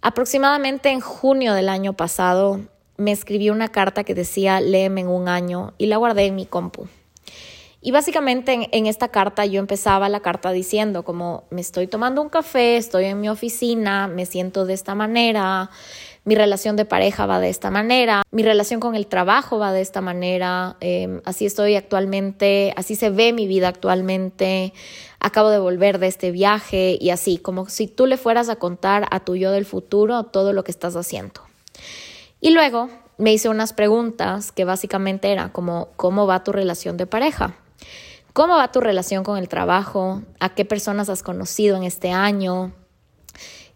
aproximadamente 0.02 0.90
en 0.90 1.02
junio 1.02 1.54
del 1.54 1.68
año 1.68 1.94
pasado 1.94 2.62
me 2.98 3.12
escribí 3.12 3.50
una 3.50 3.68
carta 3.68 4.04
que 4.04 4.14
decía 4.14 4.62
léeme 4.62 5.02
en 5.02 5.08
un 5.08 5.28
año 5.28 5.74
y 5.78 5.88
la 5.88 5.98
guardé 5.98 6.28
en 6.28 6.36
mi 6.36 6.46
compu. 6.46 6.88
Y 7.84 7.90
básicamente 7.90 8.70
en, 8.72 8.86
esta 8.86 9.08
carta 9.08 9.44
yo 9.48 9.60
empezaba 9.60 10.08
la 10.08 10.20
carta 10.20 10.52
diciendo 10.52 11.04
como 11.04 11.46
me 11.50 11.62
estoy 11.62 11.88
tomando 11.88 12.22
un 12.22 12.30
café, 12.30 12.78
estoy 12.78 13.06
en 13.06 13.20
mi 13.20 13.28
oficina, 13.28 14.08
me 14.08 14.28
siento 14.28 14.66
de 14.66 14.76
esta 14.76 14.94
manera, 14.94 15.72
mi 16.24 16.36
relación 16.36 16.76
de 16.76 16.86
pareja 16.86 17.26
va 17.26 17.40
de 17.40 17.50
esta 17.50 17.72
manera, 17.72 18.22
mi 18.32 18.44
relación 18.44 18.80
con 18.80 18.96
el 18.96 19.08
trabajo 19.08 19.58
va 19.58 19.74
de 19.74 19.82
esta 19.82 20.02
manera, 20.02 20.78
em, 20.80 21.22
así 21.26 21.46
estoy 21.46 21.76
actualmente, 21.76 22.74
así 22.76 22.96
se 22.96 23.10
ve 23.10 23.34
mi 23.34 23.48
vida 23.48 23.68
actualmente, 23.68 24.74
acabo 25.20 25.50
de 25.50 25.58
volver 25.58 25.98
de 25.98 26.08
este 26.08 26.32
viaje 26.32 26.98
y 27.00 27.10
así, 27.10 27.38
como 27.38 27.68
si 27.70 27.88
tú 27.88 28.06
le 28.06 28.18
fueras 28.18 28.50
a 28.50 28.58
contar 28.58 29.08
a 29.10 29.22
tu 29.22 29.36
yo 29.36 29.52
del 29.52 29.66
futuro 29.66 30.24
todo 30.26 30.54
lo 30.54 30.64
que 30.64 30.72
estás 30.72 30.96
haciendo. 30.96 31.42
Y 32.40 32.52
luego 32.52 32.90
me 33.18 33.34
hice 33.34 33.50
unas 33.50 33.74
preguntas 33.74 34.52
que 34.52 34.66
básicamente 34.66 35.32
era 35.32 35.52
como, 35.52 35.90
¿cómo 35.96 36.28
va 36.28 36.44
tu 36.44 36.52
relación 36.52 36.98
de 36.98 37.08
pareja? 37.08 37.56
¿Cómo 38.34 38.56
va 38.56 38.72
tu 38.72 38.80
relación 38.80 39.24
con 39.24 39.38
el 39.38 39.50
trabajo? 39.50 40.22
¿A 40.40 40.50
qué 40.50 40.66
personas 40.66 41.10
has 41.10 41.22
conocido 41.22 41.78
en 41.78 41.84
este 41.84 42.12
año? 42.12 42.72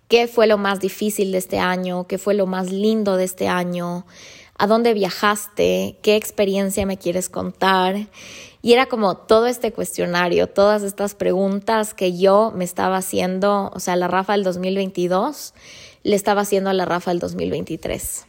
¿Qué 0.08 0.28
fue 0.28 0.46
lo 0.46 0.58
más 0.58 0.80
difícil 0.80 1.32
de 1.32 1.40
este 1.40 1.58
año? 1.58 2.06
¿Qué 2.08 2.18
fue 2.18 2.36
lo 2.36 2.46
más 2.46 2.72
lindo 2.72 3.18
de 3.18 3.24
este 3.24 3.48
año? 3.48 4.06
¿A 4.58 4.68
dónde 4.68 4.94
viajaste? 4.94 5.98
¿Qué 6.04 6.16
experiencia 6.16 6.86
me 6.86 6.98
quieres 6.98 7.28
contar? 7.28 8.08
Y 8.62 8.74
era 8.74 8.86
como 8.86 9.18
todo 9.18 9.48
este 9.48 9.74
cuestionario, 9.74 10.48
todas 10.48 10.84
estas 10.84 11.16
preguntas 11.16 11.94
que 11.94 12.18
yo 12.18 12.52
me 12.56 12.64
estaba 12.64 12.98
haciendo, 12.98 13.72
o 13.74 13.80
sea, 13.80 13.96
la 13.96 14.08
Rafa 14.08 14.34
del 14.34 14.44
2022 14.44 15.54
le 16.04 16.16
estaba 16.16 16.42
haciendo 16.42 16.70
a 16.70 16.74
la 16.74 16.86
Rafa 16.86 17.12
del 17.12 17.20
2023. 17.20 18.28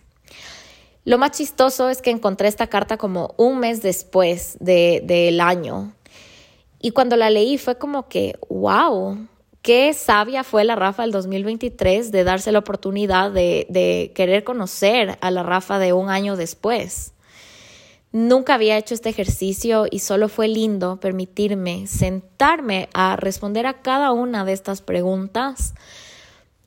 Lo 1.04 1.18
más 1.18 1.33
chistoso 1.33 1.88
es 1.88 2.02
que 2.02 2.11
encontré 2.11 2.49
esta 2.49 2.66
carta 2.66 2.97
como 2.97 3.35
un 3.37 3.61
mes 3.61 3.80
después 3.80 4.56
del 4.61 5.06
de, 5.06 5.38
año 5.40 5.95
y 6.80 6.90
cuando 6.90 7.16
la 7.16 7.30
leí 7.30 7.59
fue 7.59 7.78
como 7.78 8.09
que, 8.09 8.38
wow, 8.49 9.28
qué 9.66 9.92
sabia 9.94 10.44
fue 10.44 10.62
la 10.62 10.76
Rafa 10.76 11.02
del 11.02 11.11
2023 11.11 12.12
de 12.12 12.23
darse 12.23 12.52
la 12.52 12.61
oportunidad 12.61 13.32
de, 13.32 14.12
querer 14.14 14.44
conocer 14.44 15.18
a 15.20 15.32
la 15.32 15.42
Rafa 15.42 15.80
de 15.80 15.92
un 15.92 16.08
año 16.08 16.37
después. 16.37 17.14
Nunca 18.12 18.54
había 18.54 18.78
hecho 18.78 18.94
este 18.94 19.08
ejercicio 19.08 19.87
y 19.90 19.99
solo 19.99 20.28
fue 20.28 20.46
lindo 20.46 21.00
permitirme 21.00 21.88
sentarme 21.88 22.88
a 22.94 23.16
responder 23.16 23.66
a 23.66 23.82
cada 23.82 24.12
una 24.12 24.44
de 24.44 24.52
estas 24.52 24.82
preguntas 24.82 25.75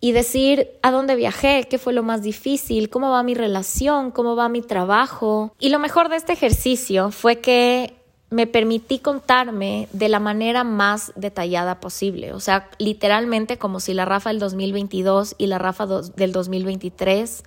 y 0.02 0.12
decir 0.12 0.72
a 0.82 0.92
dónde 0.92 1.16
viajé, 1.16 1.68
qué 1.70 1.78
fue 1.78 1.94
lo 1.94 2.04
más 2.04 2.22
difícil, 2.22 2.90
cómo 2.90 3.12
va 3.12 3.24
mi 3.24 3.34
relación, 3.34 4.12
cómo 4.12 4.36
va 4.36 4.50
mi 4.50 4.62
trabajo. 4.62 5.54
Y 5.58 5.70
lo 5.70 5.80
mejor 5.80 6.10
de 6.10 6.18
este 6.18 6.34
ejercicio 6.34 7.12
fue 7.12 7.40
que 7.40 7.99
me 8.30 8.46
permití 8.46 9.00
contarme 9.00 9.88
de 9.92 10.08
la 10.08 10.20
manera 10.20 10.64
más 10.64 11.12
detallada 11.16 11.80
posible. 11.80 12.34
O 12.34 12.40
sea, 12.40 12.70
literalmente 12.78 13.58
como 13.58 13.80
si 13.80 13.94
la 13.94 14.06
Rafa 14.06 14.30
del 14.30 14.40
2022 14.40 15.36
y 15.38 15.48
la 15.48 15.58
Rafa 15.58 15.88
del 15.88 16.32
2023 16.32 17.44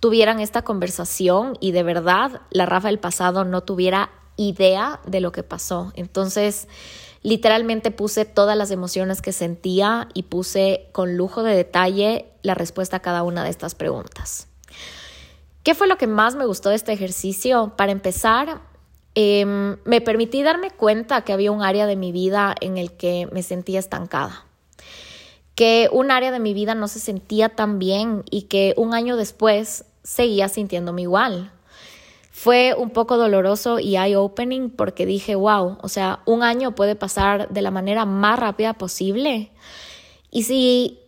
tuvieran 0.00 0.40
esta 0.40 0.62
conversación 0.62 1.56
y 1.60 1.72
de 1.72 1.82
verdad 1.82 2.40
la 2.50 2.66
Rafa 2.66 2.88
del 2.88 2.98
pasado 2.98 3.44
no 3.44 3.62
tuviera 3.62 4.10
idea 4.36 5.00
de 5.06 5.20
lo 5.20 5.32
que 5.32 5.42
pasó. 5.42 5.92
Entonces, 5.94 6.68
literalmente 7.22 7.90
puse 7.90 8.24
todas 8.24 8.56
las 8.56 8.70
emociones 8.70 9.22
que 9.22 9.32
sentía 9.32 10.08
y 10.14 10.24
puse 10.24 10.88
con 10.92 11.16
lujo 11.16 11.42
de 11.42 11.54
detalle 11.54 12.26
la 12.42 12.54
respuesta 12.54 12.98
a 12.98 13.00
cada 13.00 13.22
una 13.22 13.44
de 13.44 13.50
estas 13.50 13.74
preguntas. 13.74 14.48
¿Qué 15.62 15.74
fue 15.74 15.86
lo 15.86 15.98
que 15.98 16.06
más 16.06 16.34
me 16.34 16.46
gustó 16.46 16.70
de 16.70 16.76
este 16.76 16.92
ejercicio? 16.92 17.74
Para 17.76 17.92
empezar, 17.92 18.62
Em, 19.20 19.78
me 19.84 20.00
permití 20.00 20.44
darme 20.44 20.70
cuenta 20.70 21.22
que 21.22 21.32
había 21.32 21.50
un 21.50 21.60
área 21.60 21.88
de 21.88 21.96
mi 21.96 22.12
vida 22.12 22.54
en 22.60 22.78
el 22.78 22.92
que 22.92 23.28
me 23.32 23.42
sentía 23.42 23.80
estancada, 23.80 24.44
que 25.56 25.88
un 25.90 26.12
área 26.12 26.30
de 26.30 26.38
mi 26.38 26.54
vida 26.54 26.76
no 26.76 26.86
se 26.86 27.00
sentía 27.00 27.48
tan 27.48 27.80
bien 27.80 28.22
y 28.30 28.42
que 28.42 28.74
un 28.76 28.94
año 28.94 29.16
después 29.16 29.86
seguía 30.04 30.48
sintiéndome 30.48 31.02
igual. 31.02 31.50
Fue 32.30 32.76
un 32.78 32.90
poco 32.90 33.16
doloroso 33.16 33.80
y 33.80 33.96
eye-opening 33.96 34.70
porque 34.70 35.04
dije, 35.04 35.34
wow, 35.34 35.78
o 35.82 35.88
sea, 35.88 36.20
un 36.24 36.44
año 36.44 36.76
puede 36.76 36.94
pasar 36.94 37.48
de 37.48 37.62
la 37.62 37.72
manera 37.72 38.04
más 38.04 38.38
rápida 38.38 38.74
posible. 38.74 39.50
Y 40.30 40.44
si 40.44 41.00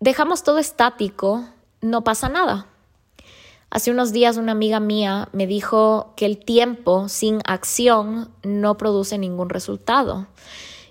dejamos 0.00 0.42
todo 0.42 0.58
estático, 0.58 1.44
no 1.80 2.02
pasa 2.02 2.28
nada. 2.28 2.66
Hace 3.74 3.90
unos 3.90 4.12
días 4.12 4.36
una 4.36 4.52
amiga 4.52 4.78
mía 4.78 5.28
me 5.32 5.48
dijo 5.48 6.12
que 6.14 6.26
el 6.26 6.38
tiempo 6.38 7.08
sin 7.08 7.40
acción 7.44 8.30
no 8.44 8.76
produce 8.76 9.18
ningún 9.18 9.50
resultado. 9.50 10.28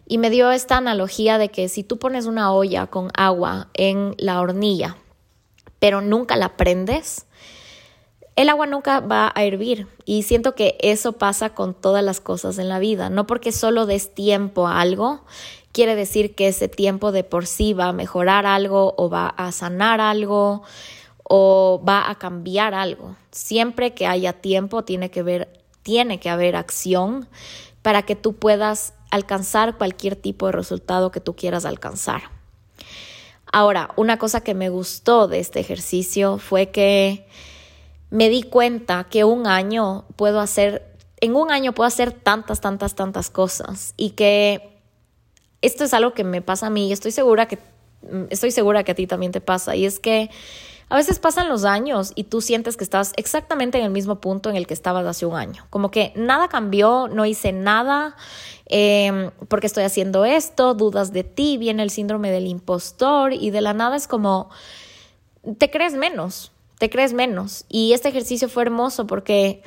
Y 0.06 0.18
me 0.18 0.30
dio 0.30 0.52
esta 0.52 0.76
analogía 0.76 1.38
de 1.38 1.48
que 1.48 1.70
si 1.70 1.86
tú 1.86 1.98
pones 1.98 2.26
una 2.26 2.52
olla 2.52 2.88
con 2.88 3.10
agua 3.16 3.70
en 3.74 4.16
la 4.18 4.42
hornilla, 4.42 4.98
pero 5.80 6.02
nunca 6.02 6.36
la 6.36 6.58
prendes, 6.58 7.26
el 8.36 8.50
agua 8.50 8.68
nunca 8.68 9.00
va 9.00 9.32
a 9.34 9.46
hervir. 9.46 9.88
Y 10.04 10.24
siento 10.24 10.54
que 10.54 10.76
eso 10.82 11.14
pasa 11.14 11.52
con 11.52 11.74
todas 11.76 12.04
las 12.04 12.20
cosas 12.20 12.58
en 12.58 12.68
la 12.68 12.80
vida. 12.80 13.10
No 13.10 13.26
porque 13.26 13.54
solo 13.54 13.86
des 13.86 14.14
tiempo 14.14 14.68
a 14.68 14.82
algo, 14.82 15.24
quiere 15.72 15.96
decir 15.96 16.36
que 16.36 16.50
ese 16.50 16.68
tiempo 16.68 17.14
de 17.14 17.24
por 17.24 17.48
sí 17.48 17.72
va 17.72 17.88
a 17.88 17.94
mejorar 17.94 18.46
algo 18.46 18.94
o 18.98 19.10
va 19.10 19.30
a 19.30 19.54
sanar 19.54 20.02
algo 20.02 20.64
o 21.24 21.82
va 21.88 22.10
a 22.10 22.16
cambiar 22.16 22.74
algo. 22.74 23.16
Siempre 23.32 23.94
que 23.94 24.08
haya 24.08 24.34
tiempo 24.34 24.84
tiene 24.84 25.10
que, 25.10 25.24
ver, 25.24 25.50
tiene 25.82 26.20
que 26.20 26.30
haber 26.30 26.56
acción 26.56 27.28
para 27.82 28.04
que 28.04 28.16
tú 28.16 28.34
puedas 28.34 28.94
alcanzar 29.12 29.78
cualquier 29.78 30.16
tipo 30.16 30.48
de 30.48 30.54
resultado 30.54 31.12
que 31.12 31.20
tú 31.20 31.36
quieras 31.36 31.66
alcanzar. 31.66 32.24
Ahora, 33.52 33.92
una 33.96 34.18
cosa 34.18 34.42
que 34.42 34.56
me 34.56 34.70
gustó 34.70 35.28
de 35.28 35.40
este 35.40 35.60
ejercicio 35.60 36.40
fue 36.40 36.72
que 36.72 37.28
me 38.10 38.30
di 38.30 38.44
cuenta 38.44 39.04
que 39.04 39.24
un 39.24 39.46
año 39.46 40.06
puedo 40.16 40.40
hacer, 40.40 40.84
en 41.22 41.36
un 41.36 41.52
año 41.52 41.74
puedo 41.74 41.88
hacer 41.88 42.12
tantas, 42.12 42.62
tantas, 42.62 42.96
tantas 42.96 43.30
cosas 43.30 43.94
y 43.96 44.12
que 44.12 44.80
esto 45.62 45.84
es 45.84 45.94
algo 45.94 46.14
que 46.14 46.24
me 46.24 46.42
pasa 46.42 46.68
a 46.68 46.70
mí 46.70 46.90
y 46.90 46.92
estoy 46.92 47.12
segura 47.12 47.48
que, 47.48 47.60
estoy 48.30 48.52
segura 48.52 48.84
que 48.84 48.92
a 48.92 48.96
ti 48.96 49.08
también 49.08 49.32
te 49.32 49.42
pasa 49.42 49.76
y 49.76 49.86
es 49.86 50.00
que 50.00 50.30
a 50.90 50.96
veces 50.96 51.20
pasan 51.20 51.50
los 51.50 51.66
años 51.66 52.12
y 52.16 52.26
tú 52.26 52.42
sientes 52.42 52.78
que 52.78 52.84
estás 52.84 53.14
exactamente 53.16 53.78
en 53.80 53.86
el 53.86 53.92
mismo 53.92 54.20
punto 54.20 54.50
en 54.50 54.56
el 54.56 54.68
que 54.68 54.74
estabas 54.74 55.06
hace 55.06 55.26
un 55.26 55.36
año. 55.36 55.66
Como 55.70 55.92
que 55.92 56.14
nada 56.16 56.48
cambió, 56.48 57.08
no 57.08 57.26
hice 57.26 57.52
nada, 57.52 58.16
eh, 58.68 59.32
porque 59.48 59.68
estoy 59.68 59.84
haciendo 59.84 60.26
esto, 60.26 60.74
dudas 60.74 61.12
de 61.14 61.24
ti, 61.24 61.58
viene 61.58 61.84
el 61.84 61.90
síndrome 61.90 62.32
del 62.32 62.48
impostor 62.48 63.34
y 63.34 63.50
de 63.50 63.62
la 63.62 63.74
nada 63.74 63.96
es 63.96 64.08
como, 64.08 64.50
te 65.58 65.70
crees 65.72 65.94
menos, 65.94 66.52
te 66.78 66.90
crees 66.90 67.14
menos. 67.14 67.66
Y 67.70 67.94
este 67.94 68.10
ejercicio 68.10 68.50
fue 68.50 68.64
hermoso 68.64 69.08
porque... 69.08 69.64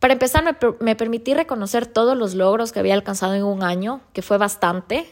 Para 0.00 0.12
empezar, 0.12 0.44
me, 0.44 0.56
me, 0.78 0.94
permití 0.94 1.34
reconocer 1.34 1.84
todos 1.86 2.16
los 2.16 2.36
logros 2.36 2.70
que 2.70 2.78
había 2.78 2.94
alcanzado 2.94 3.34
en 3.34 3.42
un 3.42 3.64
año, 3.64 4.00
que 4.12 4.22
fue 4.22 4.38
bastante. 4.38 5.10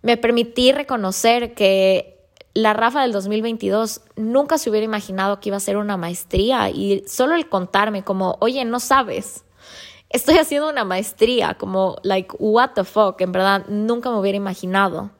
Me 0.00 0.16
permití 0.16 0.72
reconocer 0.72 1.52
que 1.52 2.15
la 2.56 2.72
Rafa 2.72 3.02
del 3.02 3.12
2022 3.12 4.00
nunca 4.16 4.56
se 4.56 4.70
hubiera 4.70 4.86
imaginado 4.86 5.40
que 5.40 5.50
iba 5.50 5.58
a 5.58 5.60
ser 5.60 5.76
una 5.76 5.98
maestría 5.98 6.70
y 6.70 7.04
solo 7.06 7.34
el 7.34 7.50
contarme 7.50 8.02
como, 8.02 8.38
oye, 8.40 8.64
no 8.64 8.80
sabes, 8.80 9.44
estoy 10.08 10.38
haciendo 10.38 10.70
una 10.70 10.82
maestría, 10.82 11.52
como, 11.58 11.98
like, 12.02 12.34
what 12.38 12.70
the 12.74 12.84
fuck, 12.84 13.20
en 13.20 13.32
verdad, 13.32 13.66
nunca 13.68 14.10
me 14.10 14.18
hubiera 14.18 14.36
imaginado. 14.36 15.10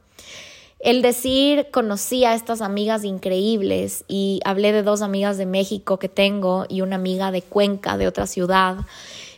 El 0.79 1.03
decir, 1.03 1.69
conocí 1.71 2.25
a 2.25 2.33
estas 2.33 2.63
amigas 2.63 3.05
increíbles 3.05 4.07
y 4.09 4.41
hablé 4.47 4.73
de 4.73 4.83
dos 4.83 5.03
amigas 5.03 5.37
de 5.37 5.45
México 5.45 5.99
que 5.99 6.09
tengo 6.09 6.65
y 6.71 6.81
una 6.81 6.97
amiga 6.97 7.33
de 7.33 7.43
Cuenca, 7.43 7.99
de 7.99 8.09
otra 8.09 8.27
ciudad, 8.27 8.79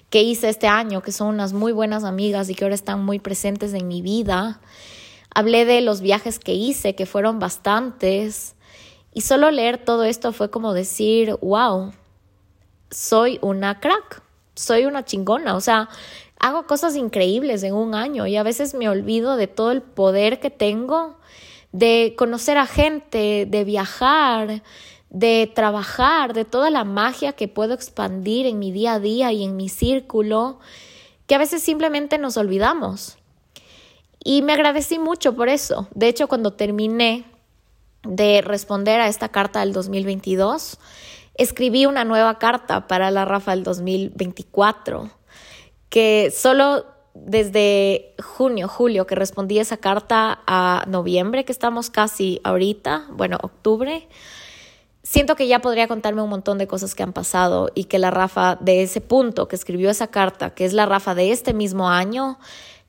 que 0.08 0.22
hice 0.22 0.50
este 0.50 0.68
año, 0.68 1.02
que 1.02 1.10
son 1.10 1.26
unas 1.26 1.52
muy 1.52 1.72
buenas 1.72 2.04
amigas 2.04 2.48
y 2.48 2.54
que 2.54 2.64
ahora 2.64 2.76
están 2.76 3.04
muy 3.04 3.18
presentes 3.18 3.74
en 3.74 3.88
mi 3.88 4.02
vida. 4.02 4.60
Hablé 5.34 5.64
de 5.64 5.80
los 5.80 6.00
viajes 6.00 6.38
que 6.38 6.54
hice, 6.54 6.94
que 6.94 7.06
fueron 7.06 7.38
bastantes. 7.38 8.54
Y 9.12 9.22
solo 9.22 9.50
leer 9.50 9.84
todo 9.84 10.04
esto 10.04 10.32
fue 10.32 10.50
como 10.50 10.72
decir, 10.72 11.36
wow, 11.40 11.92
soy 12.90 13.38
una 13.42 13.80
crack, 13.80 14.22
soy 14.54 14.86
una 14.86 15.04
chingona. 15.04 15.56
O 15.56 15.60
sea, 15.60 15.88
hago 16.38 16.66
cosas 16.66 16.96
increíbles 16.96 17.62
en 17.62 17.74
un 17.74 17.94
año 17.94 18.26
y 18.26 18.36
a 18.36 18.42
veces 18.42 18.74
me 18.74 18.88
olvido 18.88 19.36
de 19.36 19.46
todo 19.46 19.72
el 19.72 19.82
poder 19.82 20.40
que 20.40 20.50
tengo 20.50 21.18
de 21.72 22.14
conocer 22.16 22.56
a 22.56 22.66
gente, 22.66 23.46
de 23.46 23.64
viajar, 23.64 24.62
de 25.10 25.50
trabajar, 25.54 26.32
de 26.32 26.44
toda 26.44 26.70
la 26.70 26.84
magia 26.84 27.32
que 27.32 27.48
puedo 27.48 27.74
expandir 27.74 28.46
en 28.46 28.58
mi 28.58 28.72
día 28.72 28.94
a 28.94 29.00
día 29.00 29.32
y 29.32 29.44
en 29.44 29.56
mi 29.56 29.68
círculo, 29.68 30.58
que 31.26 31.34
a 31.34 31.38
veces 31.38 31.62
simplemente 31.62 32.18
nos 32.18 32.36
olvidamos. 32.36 33.17
Y 34.22 34.42
me 34.42 34.52
agradecí 34.52 34.98
mucho 34.98 35.34
por 35.34 35.48
eso. 35.48 35.88
De 35.94 36.08
hecho, 36.08 36.28
cuando 36.28 36.52
terminé 36.52 37.24
de 38.02 38.42
responder 38.42 39.00
a 39.00 39.08
esta 39.08 39.28
carta 39.28 39.60
del 39.60 39.72
2022, 39.72 40.78
escribí 41.34 41.86
una 41.86 42.04
nueva 42.04 42.38
carta 42.38 42.86
para 42.86 43.10
la 43.10 43.24
Rafa 43.24 43.52
del 43.52 43.62
2024, 43.62 45.10
que 45.88 46.32
solo 46.34 46.84
desde 47.14 48.14
junio, 48.22 48.68
julio, 48.68 49.06
que 49.06 49.14
respondí 49.14 49.58
esa 49.58 49.76
carta 49.76 50.40
a 50.46 50.84
noviembre, 50.86 51.44
que 51.44 51.52
estamos 51.52 51.90
casi 51.90 52.40
ahorita, 52.44 53.06
bueno, 53.10 53.38
octubre, 53.42 54.08
siento 55.02 55.36
que 55.36 55.48
ya 55.48 55.60
podría 55.60 55.88
contarme 55.88 56.22
un 56.22 56.30
montón 56.30 56.58
de 56.58 56.66
cosas 56.66 56.94
que 56.94 57.02
han 57.02 57.12
pasado 57.12 57.70
y 57.74 57.84
que 57.84 57.98
la 57.98 58.10
Rafa 58.10 58.56
de 58.60 58.82
ese 58.82 59.00
punto 59.00 59.48
que 59.48 59.56
escribió 59.56 59.90
esa 59.90 60.08
carta, 60.08 60.50
que 60.50 60.64
es 60.64 60.72
la 60.72 60.86
Rafa 60.86 61.14
de 61.14 61.32
este 61.32 61.54
mismo 61.54 61.88
año, 61.88 62.38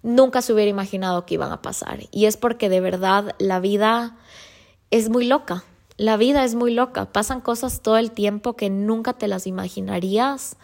nunca 0.01 0.41
se 0.41 0.53
hubiera 0.53 0.69
imaginado 0.69 1.25
que 1.25 1.35
iban 1.35 1.51
a 1.51 1.61
pasar. 1.61 1.99
Y 2.11 2.25
es 2.25 2.37
porque 2.37 2.69
de 2.69 2.81
verdad 2.81 3.35
la 3.39 3.59
vida 3.59 4.17
es 4.91 5.09
muy 5.09 5.25
loca. 5.25 5.63
La 5.97 6.17
vida 6.17 6.43
es 6.45 6.55
muy 6.55 6.73
loca. 6.73 7.11
Pasan 7.11 7.41
cosas 7.41 7.81
todo 7.81 7.97
el 7.97 8.11
tiempo 8.11 8.55
que 8.55 8.69
nunca 8.69 9.13
te 9.13 9.27
las 9.27 9.47
imaginarías, 9.47 10.55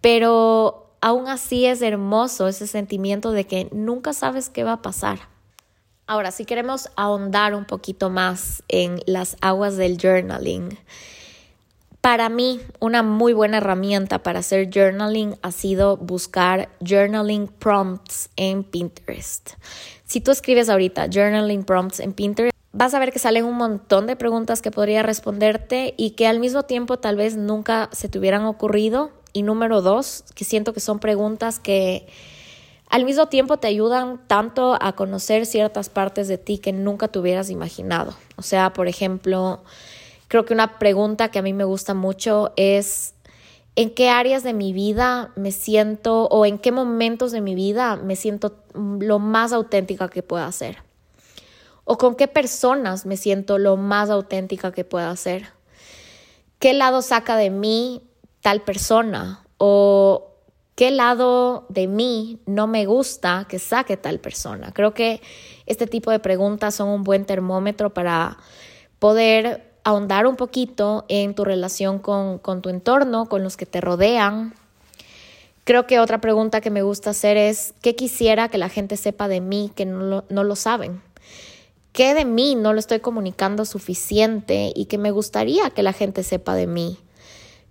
pero 0.00 0.92
aún 1.00 1.28
así 1.28 1.66
es 1.66 1.82
hermoso 1.82 2.48
ese 2.48 2.66
sentimiento 2.66 3.32
de 3.32 3.46
que 3.46 3.68
nunca 3.72 4.12
sabes 4.12 4.48
qué 4.48 4.64
va 4.64 4.74
a 4.74 4.82
pasar. 4.82 5.18
Ahora, 6.06 6.30
si 6.30 6.44
queremos 6.44 6.90
ahondar 6.96 7.54
un 7.54 7.64
poquito 7.64 8.10
más 8.10 8.62
en 8.68 9.00
las 9.06 9.36
aguas 9.40 9.76
del 9.76 9.98
journaling, 9.98 10.78
para 12.04 12.28
mí 12.28 12.60
una 12.80 13.02
muy 13.02 13.32
buena 13.32 13.56
herramienta 13.56 14.22
para 14.22 14.40
hacer 14.40 14.68
journaling 14.68 15.38
ha 15.40 15.50
sido 15.50 15.96
buscar 15.96 16.68
journaling 16.86 17.46
prompts 17.46 18.28
en 18.36 18.62
Pinterest. 18.62 19.52
Si 20.04 20.20
tú 20.20 20.30
escribes 20.30 20.68
ahorita 20.68 21.06
journaling 21.10 21.64
prompts 21.64 22.00
en 22.00 22.12
Pinterest, 22.12 22.54
vas 22.72 22.92
a 22.92 22.98
ver 22.98 23.10
que 23.10 23.18
salen 23.18 23.46
un 23.46 23.56
montón 23.56 24.06
de 24.06 24.16
preguntas 24.16 24.60
que 24.60 24.70
podría 24.70 25.02
responderte 25.02 25.94
y 25.96 26.10
que 26.10 26.26
al 26.26 26.40
mismo 26.40 26.64
tiempo 26.64 26.98
tal 26.98 27.16
vez 27.16 27.38
nunca 27.38 27.88
se 27.92 28.10
te 28.10 28.18
hubieran 28.18 28.44
ocurrido. 28.44 29.10
Y 29.32 29.42
número 29.42 29.80
dos, 29.80 30.24
que 30.34 30.44
siento 30.44 30.74
que 30.74 30.80
son 30.80 30.98
preguntas 30.98 31.58
que 31.58 32.06
al 32.90 33.06
mismo 33.06 33.28
tiempo 33.28 33.56
te 33.56 33.68
ayudan 33.68 34.20
tanto 34.26 34.76
a 34.78 34.92
conocer 34.92 35.46
ciertas 35.46 35.88
partes 35.88 36.28
de 36.28 36.36
ti 36.36 36.58
que 36.58 36.74
nunca 36.74 37.08
te 37.08 37.18
hubieras 37.18 37.48
imaginado. 37.48 38.14
O 38.36 38.42
sea, 38.42 38.74
por 38.74 38.88
ejemplo, 38.88 39.62
creo 40.34 40.44
que 40.44 40.52
una 40.52 40.80
pregunta 40.80 41.28
que 41.28 41.38
a 41.38 41.42
mí 41.42 41.52
me 41.52 41.62
gusta 41.62 41.94
mucho 41.94 42.52
es 42.56 43.14
en 43.76 43.94
qué 43.94 44.08
áreas 44.08 44.42
de 44.42 44.52
mi 44.52 44.72
vida 44.72 45.30
me 45.36 45.52
siento 45.52 46.24
o 46.24 46.44
en 46.44 46.58
qué 46.58 46.72
momentos 46.72 47.30
de 47.30 47.40
mi 47.40 47.54
vida 47.54 47.94
me 47.94 48.16
siento 48.16 48.56
lo 48.74 49.20
más 49.20 49.52
auténtica 49.52 50.08
que 50.08 50.24
pueda 50.24 50.50
ser. 50.50 50.78
O 51.84 51.98
con 51.98 52.16
qué 52.16 52.26
personas 52.26 53.06
me 53.06 53.16
siento 53.16 53.58
lo 53.58 53.76
más 53.76 54.10
auténtica 54.10 54.72
que 54.72 54.84
pueda 54.84 55.14
ser. 55.14 55.52
¿Qué 56.58 56.72
lado 56.74 57.00
saca 57.00 57.36
de 57.36 57.50
mí 57.50 58.02
tal 58.40 58.62
persona? 58.62 59.46
O 59.58 60.32
¿Qué 60.74 60.90
lado 60.90 61.66
de 61.68 61.86
mí 61.86 62.40
no 62.46 62.66
me 62.66 62.86
gusta 62.86 63.46
que 63.48 63.60
saque 63.60 63.96
tal 63.96 64.18
persona? 64.18 64.72
Creo 64.72 64.94
que 64.94 65.22
este 65.66 65.86
tipo 65.86 66.10
de 66.10 66.18
preguntas 66.18 66.74
son 66.74 66.88
un 66.88 67.04
buen 67.04 67.24
termómetro 67.24 67.94
para 67.94 68.38
poder 68.98 69.73
ahondar 69.84 70.26
un 70.26 70.36
poquito 70.36 71.04
en 71.08 71.34
tu 71.34 71.44
relación 71.44 71.98
con, 71.98 72.40
tu 72.62 72.68
entorno, 72.68 73.26
con 73.26 73.42
los 73.42 73.56
que 73.56 73.66
te 73.66 73.80
rodean. 73.80 74.54
Creo 75.64 75.86
que 75.86 76.00
otra 76.00 76.20
pregunta 76.20 76.60
que 76.60 76.70
me 76.70 76.82
gusta 76.82 77.10
hacer 77.10 77.36
es, 77.36 77.74
¿qué 77.80 77.94
quisiera 77.94 78.48
que 78.48 78.58
la 78.58 78.68
gente 78.68 78.96
sepa 78.96 79.28
de 79.28 79.40
mí 79.40 79.70
que 79.74 79.86
no 79.86 80.00
lo, 80.00 80.24
no 80.28 80.42
lo 80.42 80.56
saben? 80.56 81.00
¿Qué 81.92 82.14
de 82.14 82.24
mí 82.24 82.56
no 82.56 82.72
lo 82.72 82.80
estoy 82.80 83.00
comunicando 83.00 83.64
suficiente 83.64 84.72
y 84.74 84.86
que 84.86 84.98
me 84.98 85.10
gustaría 85.10 85.70
que 85.70 85.82
la 85.82 85.92
gente 85.92 86.22
sepa 86.22 86.54
de 86.54 86.66
mí? 86.66 86.98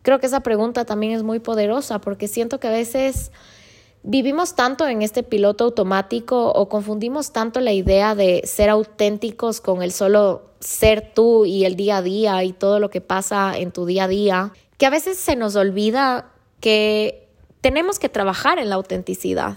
Creo 0.02 0.19
que 0.19 0.28
esa 0.28 0.41
pregunta 0.41 0.86
también 0.86 1.13
es 1.13 1.23
muy 1.23 1.39
poderosa 1.39 1.99
porque 1.99 2.28
siento 2.28 2.60
que 2.60 2.67
a 2.67 2.71
veces 2.71 3.32
vivimos 4.04 4.56
tanto 4.56 4.88
en 4.88 5.02
este 5.02 5.23
piloto 5.23 5.63
automático 5.63 6.52
o 6.52 6.69
confundimos 6.69 7.32
tanto 7.32 7.60
la 7.60 7.71
idea 7.71 8.15
de 8.15 8.41
ser 8.45 8.69
auténticos 8.69 9.62
con 9.62 9.82
el 9.82 9.91
solo 9.91 10.53
ser 10.63 11.13
tú 11.13 11.45
y 11.45 11.65
el 11.65 11.76
día 11.76 11.97
a 11.97 12.02
día 12.02 12.43
y 12.43 12.54
todo 12.54 12.80
lo 12.80 12.89
que 12.89 13.02
pasa 13.02 13.58
en 13.58 13.71
tu 13.71 13.86
día 13.86 14.06
a 14.06 14.08
día, 14.08 14.52
que 14.78 14.86
a 14.86 14.89
veces 14.89 15.17
se 15.17 15.36
nos 15.36 15.56
olvida 15.56 16.32
que 16.60 17.28
tenemos 17.62 17.99
que 17.99 18.10
trabajar 18.10 18.60
en 18.60 18.69
la 18.69 18.76
autenticidad. 18.76 19.56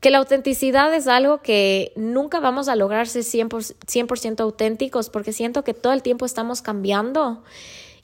Que 0.00 0.10
la 0.10 0.18
autenticidad 0.18 0.94
es 0.94 1.08
algo 1.08 1.42
que 1.42 1.92
nunca 1.94 2.40
vamos 2.40 2.68
a 2.68 2.76
lograr 2.76 3.06
ser 3.06 3.22
100%, 3.22 4.16
100 4.18 4.36
auténticos 4.40 5.10
porque 5.10 5.32
siento 5.32 5.62
que 5.62 5.74
todo 5.74 5.92
el 5.92 6.02
tiempo 6.02 6.24
estamos 6.24 6.62
cambiando 6.62 7.42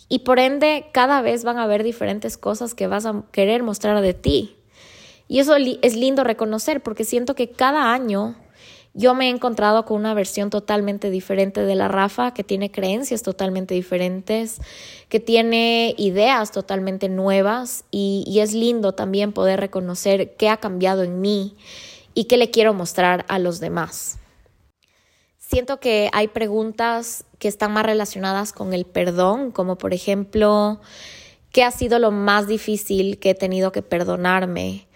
y 0.08 0.20
por 0.20 0.38
ende, 0.38 0.86
cada 0.92 1.20
vez 1.20 1.42
van 1.44 1.58
a 1.58 1.64
haber 1.64 1.82
diferentes 1.82 2.36
cosas 2.36 2.74
que 2.74 2.86
vas 2.86 3.06
a 3.06 3.24
querer 3.32 3.62
mostrar 3.62 4.00
de 4.00 4.14
ti. 4.14 4.56
Y 5.28 5.40
eso 5.40 5.56
es 5.56 5.96
lindo 5.96 6.22
reconocer 6.22 6.82
porque 6.82 7.04
siento 7.04 7.34
que 7.34 7.50
cada 7.50 7.92
año 7.92 8.36
yo 8.98 9.14
me 9.14 9.26
he 9.26 9.28
encontrado 9.30 9.84
con 9.84 9.98
una 9.98 10.14
versión 10.14 10.48
totalmente 10.48 11.10
diferente 11.10 11.60
de 11.60 11.74
la 11.74 11.86
Rafa, 11.86 12.32
que 12.32 12.42
tiene 12.42 12.70
creencias 12.70 13.22
totalmente 13.22 13.74
diferentes, 13.74 14.58
que 15.10 15.20
tiene 15.20 15.94
ideas 15.98 16.50
totalmente 16.50 17.10
nuevas 17.10 17.84
y, 17.90 18.38
es 18.40 18.54
lindo 18.54 18.92
también 18.92 19.32
poder 19.32 19.60
reconocer 19.60 20.34
qué 20.36 20.48
ha 20.48 20.56
cambiado 20.56 21.02
en 21.02 21.20
mí 21.20 21.56
y 22.14 22.24
qué 22.24 22.38
le 22.38 22.50
quiero 22.50 22.72
mostrar 22.72 23.26
a 23.28 23.38
los 23.38 23.60
demás. 23.60 24.18
Siento 25.36 25.78
que 25.78 26.08
hay 26.14 26.28
preguntas 26.28 27.26
que 27.38 27.48
están 27.48 27.74
más 27.74 27.84
relacionadas 27.84 28.54
con 28.54 28.72
el 28.72 28.86
perdón, 28.86 29.50
como 29.50 29.76
por 29.76 29.92
ejemplo, 29.92 30.80
¿qué 31.52 31.64
ha 31.64 31.70
sido 31.70 31.98
lo 31.98 32.12
más 32.12 32.46
difícil 32.46 33.18
que 33.18 33.30
he 33.30 33.34
tenido 33.34 33.72
que 33.72 33.82
perdonarme? 33.82 34.86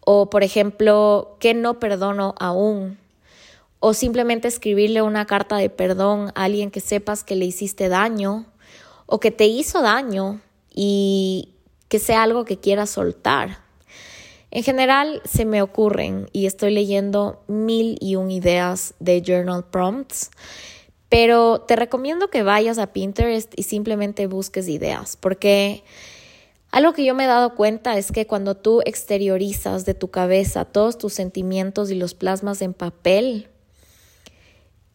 O 0.00 0.30
por 0.30 0.42
ejemplo, 0.42 1.36
¿qué 1.38 1.52
no 1.52 1.78
perdono 1.78 2.34
aún? 2.38 3.01
O 3.84 3.94
simplemente 3.94 4.46
escribirle 4.46 5.02
una 5.02 5.26
carta 5.26 5.56
de 5.56 5.68
perdón 5.68 6.30
a 6.36 6.44
alguien 6.44 6.70
que 6.70 6.78
sepas 6.78 7.24
que 7.24 7.34
le 7.34 7.46
hiciste 7.46 7.88
daño 7.88 8.46
o 9.06 9.18
que 9.18 9.32
te 9.32 9.46
hizo 9.46 9.82
daño 9.82 10.40
y 10.72 11.56
que 11.88 11.98
sea 11.98 12.22
algo 12.22 12.44
que 12.44 12.60
quieras 12.60 12.90
soltar. 12.90 13.58
En 14.52 14.62
general 14.62 15.20
se 15.24 15.44
me 15.44 15.62
ocurren 15.62 16.28
y 16.32 16.46
estoy 16.46 16.72
leyendo 16.72 17.42
mil 17.48 17.98
y 18.00 18.14
un 18.14 18.30
ideas 18.30 18.94
de 19.00 19.20
journal 19.20 19.64
prompts, 19.64 20.30
pero 21.08 21.62
te 21.62 21.74
recomiendo 21.74 22.28
que 22.28 22.44
vayas 22.44 22.78
a 22.78 22.92
Pinterest 22.92 23.52
y 23.58 23.64
simplemente 23.64 24.28
busques 24.28 24.68
ideas, 24.68 25.16
porque 25.16 25.82
algo 26.70 26.92
que 26.92 27.04
yo 27.04 27.16
me 27.16 27.24
he 27.24 27.26
dado 27.26 27.56
cuenta 27.56 27.98
es 27.98 28.12
que 28.12 28.28
cuando 28.28 28.56
tú 28.56 28.80
exteriorizas 28.84 29.84
de 29.84 29.94
tu 29.94 30.08
cabeza 30.12 30.66
todos 30.66 30.98
tus 30.98 31.14
sentimientos 31.14 31.90
y 31.90 31.96
los 31.96 32.14
plasmas 32.14 32.62
en 32.62 32.74
papel, 32.74 33.48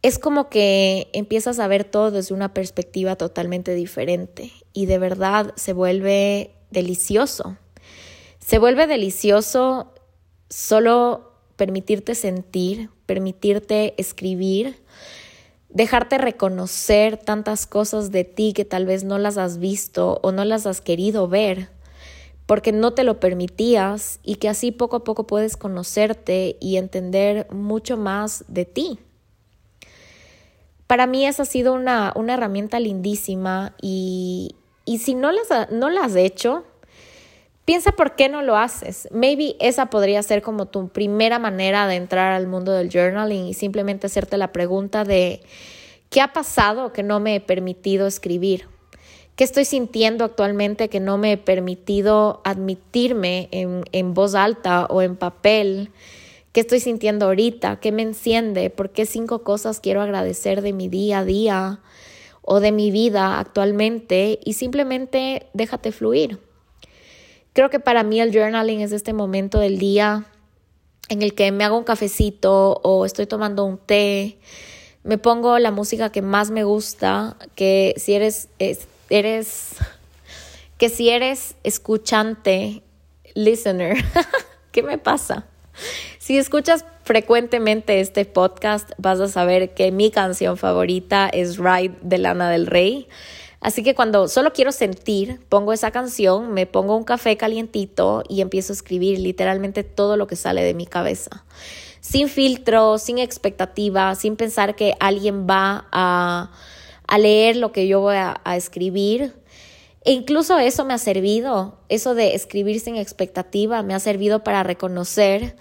es 0.01 0.19
como 0.19 0.49
que 0.49 1.10
empiezas 1.13 1.60
a 1.60 1.67
ver 1.67 1.83
todo 1.83 2.12
desde 2.12 2.33
una 2.33 2.53
perspectiva 2.53 3.15
totalmente 3.15 3.73
diferente 3.73 4.51
y 4.73 4.86
de 4.86 4.99
verdad 4.99 5.53
se 5.55 5.73
vuelve 5.73 6.51
delicioso. 6.71 7.57
Se 8.39 8.60
vuelve 8.60 8.88
delicioso 8.88 9.93
solo 10.49 11.33
permitirte 11.55 12.15
sentir, 12.15 12.89
permitirte 13.05 13.95
escribir, 13.97 14.81
dejarte 15.69 16.17
reconocer 16.17 17.17
tantas 17.17 17.65
cosas 17.65 18.12
de 18.12 18.23
ti 18.23 18.53
que 18.53 18.65
tal 18.65 18.86
vez 18.86 19.03
no 19.03 19.17
las 19.17 19.38
has 19.38 19.57
visto 19.57 20.19
o 20.21 20.31
no 20.31 20.45
las 20.45 20.65
has 20.65 20.79
querido 20.81 21.27
ver 21.27 21.69
porque 22.45 22.71
no 22.71 22.93
te 22.93 23.03
lo 23.03 23.19
permitías 23.19 24.19
y 24.23 24.36
que 24.36 24.47
así 24.47 24.71
poco 24.71 24.95
a 24.95 25.03
poco 25.03 25.27
puedes 25.27 25.57
conocerte 25.57 26.55
y 26.62 26.77
entender 26.77 27.45
mucho 27.51 27.97
más 27.97 28.45
de 28.47 28.63
ti. 28.63 28.99
Para 30.88 31.06
mí 31.06 31.26
esa 31.26 31.43
ha 31.43 31.45
sido 31.45 31.73
una, 31.73 32.13
una 32.15 32.34
herramienta 32.34 32.80
lindísima 32.80 33.76
y, 33.82 34.56
y 34.86 35.00
si 35.00 35.13
no 35.13 35.32
las, 35.32 35.69
no 35.69 35.89
las 35.89 36.06
has 36.06 36.15
hecho, 36.15 36.63
piensa 37.65 37.91
por 37.91 38.15
qué 38.15 38.30
no 38.30 38.41
lo 38.41 38.56
haces. 38.56 39.10
Maybe 39.12 39.58
esa 39.60 39.88
podría 39.88 40.23
ser 40.23 40.41
como 40.41 40.67
tu 40.67 40.88
primera 40.88 41.39
manera 41.39 41.86
de 41.88 41.95
entrar 41.95 42.32
al 42.32 42.47
mundo 42.47 42.71
del 42.71 42.89
journaling 42.89 43.47
y 43.47 43.54
simplemente 43.54 44.08
hacerte 44.08 44.38
la 44.38 44.54
pregunta 44.54 45.04
de 45.04 45.41
¿qué 46.10 46.21
ha 46.21 46.32
pasado 46.32 46.93
que 46.93 47.04
no 47.04 47.19
me 47.19 47.36
he 47.36 47.41
permitido 47.41 48.08
escribir? 48.08 48.69
¿Qué 49.36 49.43
estoy 49.43 49.65
sintiendo 49.65 50.23
actualmente 50.23 50.88
que 50.88 51.02
no 51.02 51.17
me 51.17 51.34
he 51.34 51.38
permitido 51.38 52.41
admitirme 52.45 53.50
en, 53.52 53.84
en 53.91 54.13
voz 54.13 54.34
alta 54.34 54.86
o 54.86 55.02
en 55.02 55.17
papel? 55.17 55.91
¿Qué 56.58 56.62
estoy 56.62 56.80
sintiendo 56.80 57.28
ahorita? 57.28 57.80
¿Qué 57.80 57.91
me 57.91 58.02
enciende? 58.02 58.72
¿Por 58.72 58.89
qué 58.89 59.06
cinco 59.06 59.43
cosas 59.43 59.80
quiero 59.80 60.02
agradecer 60.02 60.63
de 60.63 60.74
mi 60.74 60.89
día 60.89 61.20
a 61.20 61.24
día? 61.24 61.82
o 62.41 62.60
de 62.60 62.72
mi 62.72 62.89
vida 62.89 63.38
actualmente 63.38 64.39
y 64.43 64.54
simplemente 64.54 65.50
déjate 65.54 65.91
fluir. 65.91 66.39
Creo 67.54 67.70
que 67.70 67.80
para 67.80 68.02
mí 68.02 68.20
el 68.22 68.34
journaling 68.34 68.82
es 68.82 68.91
este 68.91 69.13
momento 69.13 69.60
del 69.60 69.78
día 69.78 70.26
en 71.10 71.22
el 71.22 71.36
que 71.36 71.52
me 71.52 71.63
hago 71.63 71.78
un 71.78 71.84
cafecito 71.84 72.80
o 72.82 73.06
estoy 73.06 73.28
tomando 73.28 73.63
un 73.63 73.78
té, 73.78 74.39
me 75.04 75.20
pongo 75.20 75.60
la 75.60 75.70
música 75.70 76.12
que 76.12 76.24
más 76.24 76.50
me 76.50 76.63
gusta, 76.63 77.38
que 77.54 77.93
si 77.98 78.13
eres, 78.13 78.50
eres 79.12 79.76
que 80.80 80.89
si 80.89 81.10
eres 81.10 81.56
escuchante, 81.63 82.82
listener, 83.36 84.04
¿qué 84.72 84.82
me 84.82 84.98
pasa? 84.98 85.46
Si 86.27 86.37
escuchas 86.37 86.83
frecuentemente 87.05 88.01
este 88.01 88.25
podcast, 88.25 88.91
vas 88.97 89.21
a 89.21 89.29
saber 89.29 89.73
que 89.73 89.93
mi 89.93 90.11
canción 90.11 90.57
favorita 90.57 91.29
es 91.29 91.57
Ride 91.57 91.95
de 92.01 92.17
Lana 92.17 92.49
del 92.49 92.67
Rey. 92.67 93.07
Así 93.61 93.81
que 93.81 93.95
cuando 93.95 94.27
solo 94.27 94.51
quiero 94.51 94.73
sentir, 94.73 95.39
pongo 95.47 95.71
esa 95.71 95.91
canción, 95.91 96.53
me 96.53 96.65
pongo 96.65 96.97
un 96.97 97.05
café 97.05 97.37
calientito 97.37 98.23
y 98.27 98.41
empiezo 98.41 98.73
a 98.73 98.75
escribir 98.75 99.19
literalmente 99.19 99.85
todo 99.85 100.17
lo 100.17 100.27
que 100.27 100.35
sale 100.35 100.63
de 100.63 100.73
mi 100.73 100.85
cabeza. 100.85 101.45
Sin 102.01 102.27
filtro, 102.27 102.97
sin 102.97 103.19
expectativa, 103.19 104.13
sin 104.15 104.35
pensar 104.35 104.75
que 104.75 104.95
alguien 104.99 105.47
va 105.47 105.87
a, 105.93 106.51
leer 107.17 107.55
lo 107.55 107.71
que 107.71 107.87
yo 107.87 108.01
voy 108.01 108.17
a, 108.17 108.41
a 108.43 108.57
escribir. 108.57 109.33
E 110.03 110.11
incluso 110.11 110.59
eso 110.59 110.83
me 110.83 110.93
ha 110.93 110.97
servido, 110.97 111.79
eso 111.87 112.15
de 112.15 112.35
escribir 112.35 112.81
sin 112.81 112.97
expectativa, 112.97 113.81
me 113.81 113.93
ha 113.93 113.99
servido 114.01 114.43
para 114.43 114.63
reconocer 114.63 115.55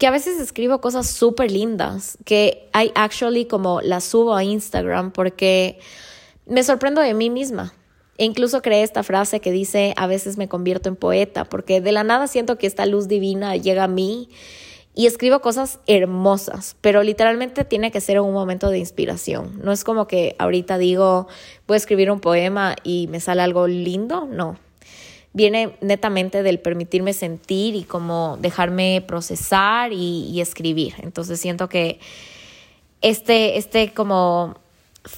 que 0.00 0.06
a 0.06 0.10
veces 0.10 0.40
escribo 0.40 0.80
cosas 0.80 1.10
súper 1.10 1.50
lindas, 1.50 2.16
que 2.24 2.70
I 2.74 2.90
actually 2.94 3.44
como 3.44 3.82
las 3.82 4.04
subo 4.04 4.34
a 4.34 4.42
Instagram 4.42 5.12
porque 5.12 5.78
me 6.46 6.64
sorprendo 6.64 7.02
de 7.02 7.12
mí 7.12 7.28
misma. 7.28 7.74
E 8.16 8.24
incluso 8.24 8.62
creé 8.62 8.82
esta 8.82 9.02
frase 9.02 9.40
que 9.40 9.52
dice, 9.52 9.92
a 9.98 10.06
veces 10.06 10.38
me 10.38 10.48
convierto 10.48 10.88
en 10.88 10.96
poeta, 10.96 11.44
porque 11.44 11.82
de 11.82 11.92
la 11.92 12.02
nada 12.02 12.28
siento 12.28 12.56
que 12.56 12.66
esta 12.66 12.86
luz 12.86 13.08
divina 13.08 13.56
llega 13.56 13.84
a 13.84 13.88
mí 13.88 14.30
y 14.94 15.06
escribo 15.06 15.40
cosas 15.40 15.80
hermosas, 15.86 16.76
pero 16.80 17.02
literalmente 17.02 17.66
tiene 17.66 17.90
que 17.90 18.00
ser 18.00 18.20
un 18.20 18.32
momento 18.32 18.70
de 18.70 18.78
inspiración. 18.78 19.60
No 19.62 19.70
es 19.70 19.84
como 19.84 20.06
que 20.06 20.34
ahorita 20.38 20.78
digo, 20.78 21.28
voy 21.66 21.74
a 21.74 21.76
escribir 21.76 22.10
un 22.10 22.20
poema 22.20 22.74
y 22.84 23.06
me 23.08 23.20
sale 23.20 23.42
algo 23.42 23.66
lindo, 23.66 24.26
no 24.26 24.56
viene 25.32 25.76
netamente 25.80 26.42
del 26.42 26.58
permitirme 26.58 27.12
sentir 27.12 27.74
y 27.74 27.84
como 27.84 28.36
dejarme 28.40 29.02
procesar 29.06 29.92
y, 29.92 30.40
escribir. 30.40 30.94
Entonces 31.02 31.40
siento 31.40 31.68
que 31.68 32.00
este, 33.00 33.56
este 33.56 33.92
como 33.92 34.56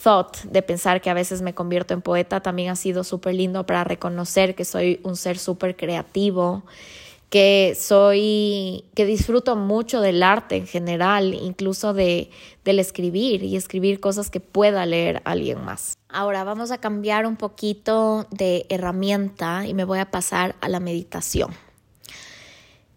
thought 0.02 0.36
de 0.44 0.62
pensar 0.62 1.00
que 1.00 1.10
a 1.10 1.14
veces 1.14 1.42
me 1.42 1.54
convierto 1.54 1.94
en 1.94 2.02
poeta 2.02 2.40
también 2.40 2.70
ha 2.70 2.76
sido 2.76 3.02
súper 3.04 3.34
lindo 3.34 3.66
para 3.66 3.84
reconocer 3.84 4.54
que 4.54 4.64
soy 4.64 5.00
un 5.02 5.16
ser 5.16 5.38
súper 5.38 5.76
creativo 5.76 6.62
que 7.32 7.74
soy, 7.80 8.84
que 8.94 9.06
disfruto 9.06 9.56
mucho 9.56 10.02
del 10.02 10.22
arte 10.22 10.56
en 10.56 10.66
general, 10.66 11.32
incluso 11.32 11.94
de, 11.94 12.28
del 12.62 12.78
escribir 12.78 13.42
y 13.42 13.56
escribir 13.56 14.00
cosas 14.00 14.28
que 14.28 14.38
pueda 14.38 14.84
leer 14.84 15.22
alguien 15.24 15.64
más. 15.64 15.96
Ahora 16.10 16.44
vamos 16.44 16.70
a 16.72 16.76
cambiar 16.76 17.24
un 17.24 17.36
poquito 17.36 18.26
de 18.30 18.66
herramienta 18.68 19.66
y 19.66 19.72
me 19.72 19.84
voy 19.84 19.98
a 20.00 20.10
pasar 20.10 20.56
a 20.60 20.68
la 20.68 20.78
meditación. 20.78 21.52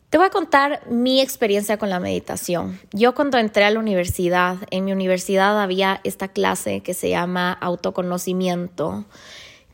Te 0.10 0.18
voy 0.18 0.28
a 0.28 0.32
contar 0.32 0.82
mi 0.90 1.22
experiencia 1.22 1.78
con 1.78 1.90
la 1.90 2.02
meditación. 2.02 2.78
Yo 2.92 3.16
cuando 3.16 3.38
entré 3.38 3.64
a 3.64 3.72
la 3.72 3.80
universidad, 3.80 4.58
en 4.70 4.84
mi 4.84 4.92
universidad 4.92 5.62
había 5.62 6.02
esta 6.04 6.28
clase 6.28 6.82
que 6.82 6.94
se 6.94 7.10
llama 7.10 7.54
autoconocimiento 7.54 9.06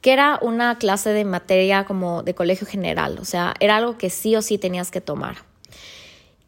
que 0.02 0.12
era 0.14 0.40
una 0.42 0.78
clase 0.78 1.12
de 1.12 1.24
materia 1.26 1.86
como 1.86 2.24
de 2.24 2.34
colegio 2.34 2.68
general, 2.68 3.18
o 3.20 3.26
sea, 3.26 3.54
era 3.60 3.78
algo 3.78 3.98
que 3.98 4.10
sí 4.10 4.36
o 4.36 4.42
sí 4.42 4.58
tenías 4.58 4.92
que 4.92 5.02
tomar. 5.02 5.38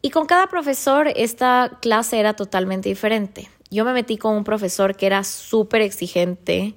Y 0.02 0.10
con 0.10 0.26
cada 0.26 0.48
profesor 0.48 1.08
esta 1.16 1.78
clase 1.80 2.18
era 2.18 2.34
totalmente 2.34 2.90
diferente. 2.90 3.48
Yo 3.70 3.84
me 3.84 3.94
metí 3.94 4.18
con 4.18 4.36
un 4.36 4.44
profesor 4.44 4.96
que 4.96 5.06
era 5.06 5.24
súper 5.24 5.80
exigente 5.80 6.74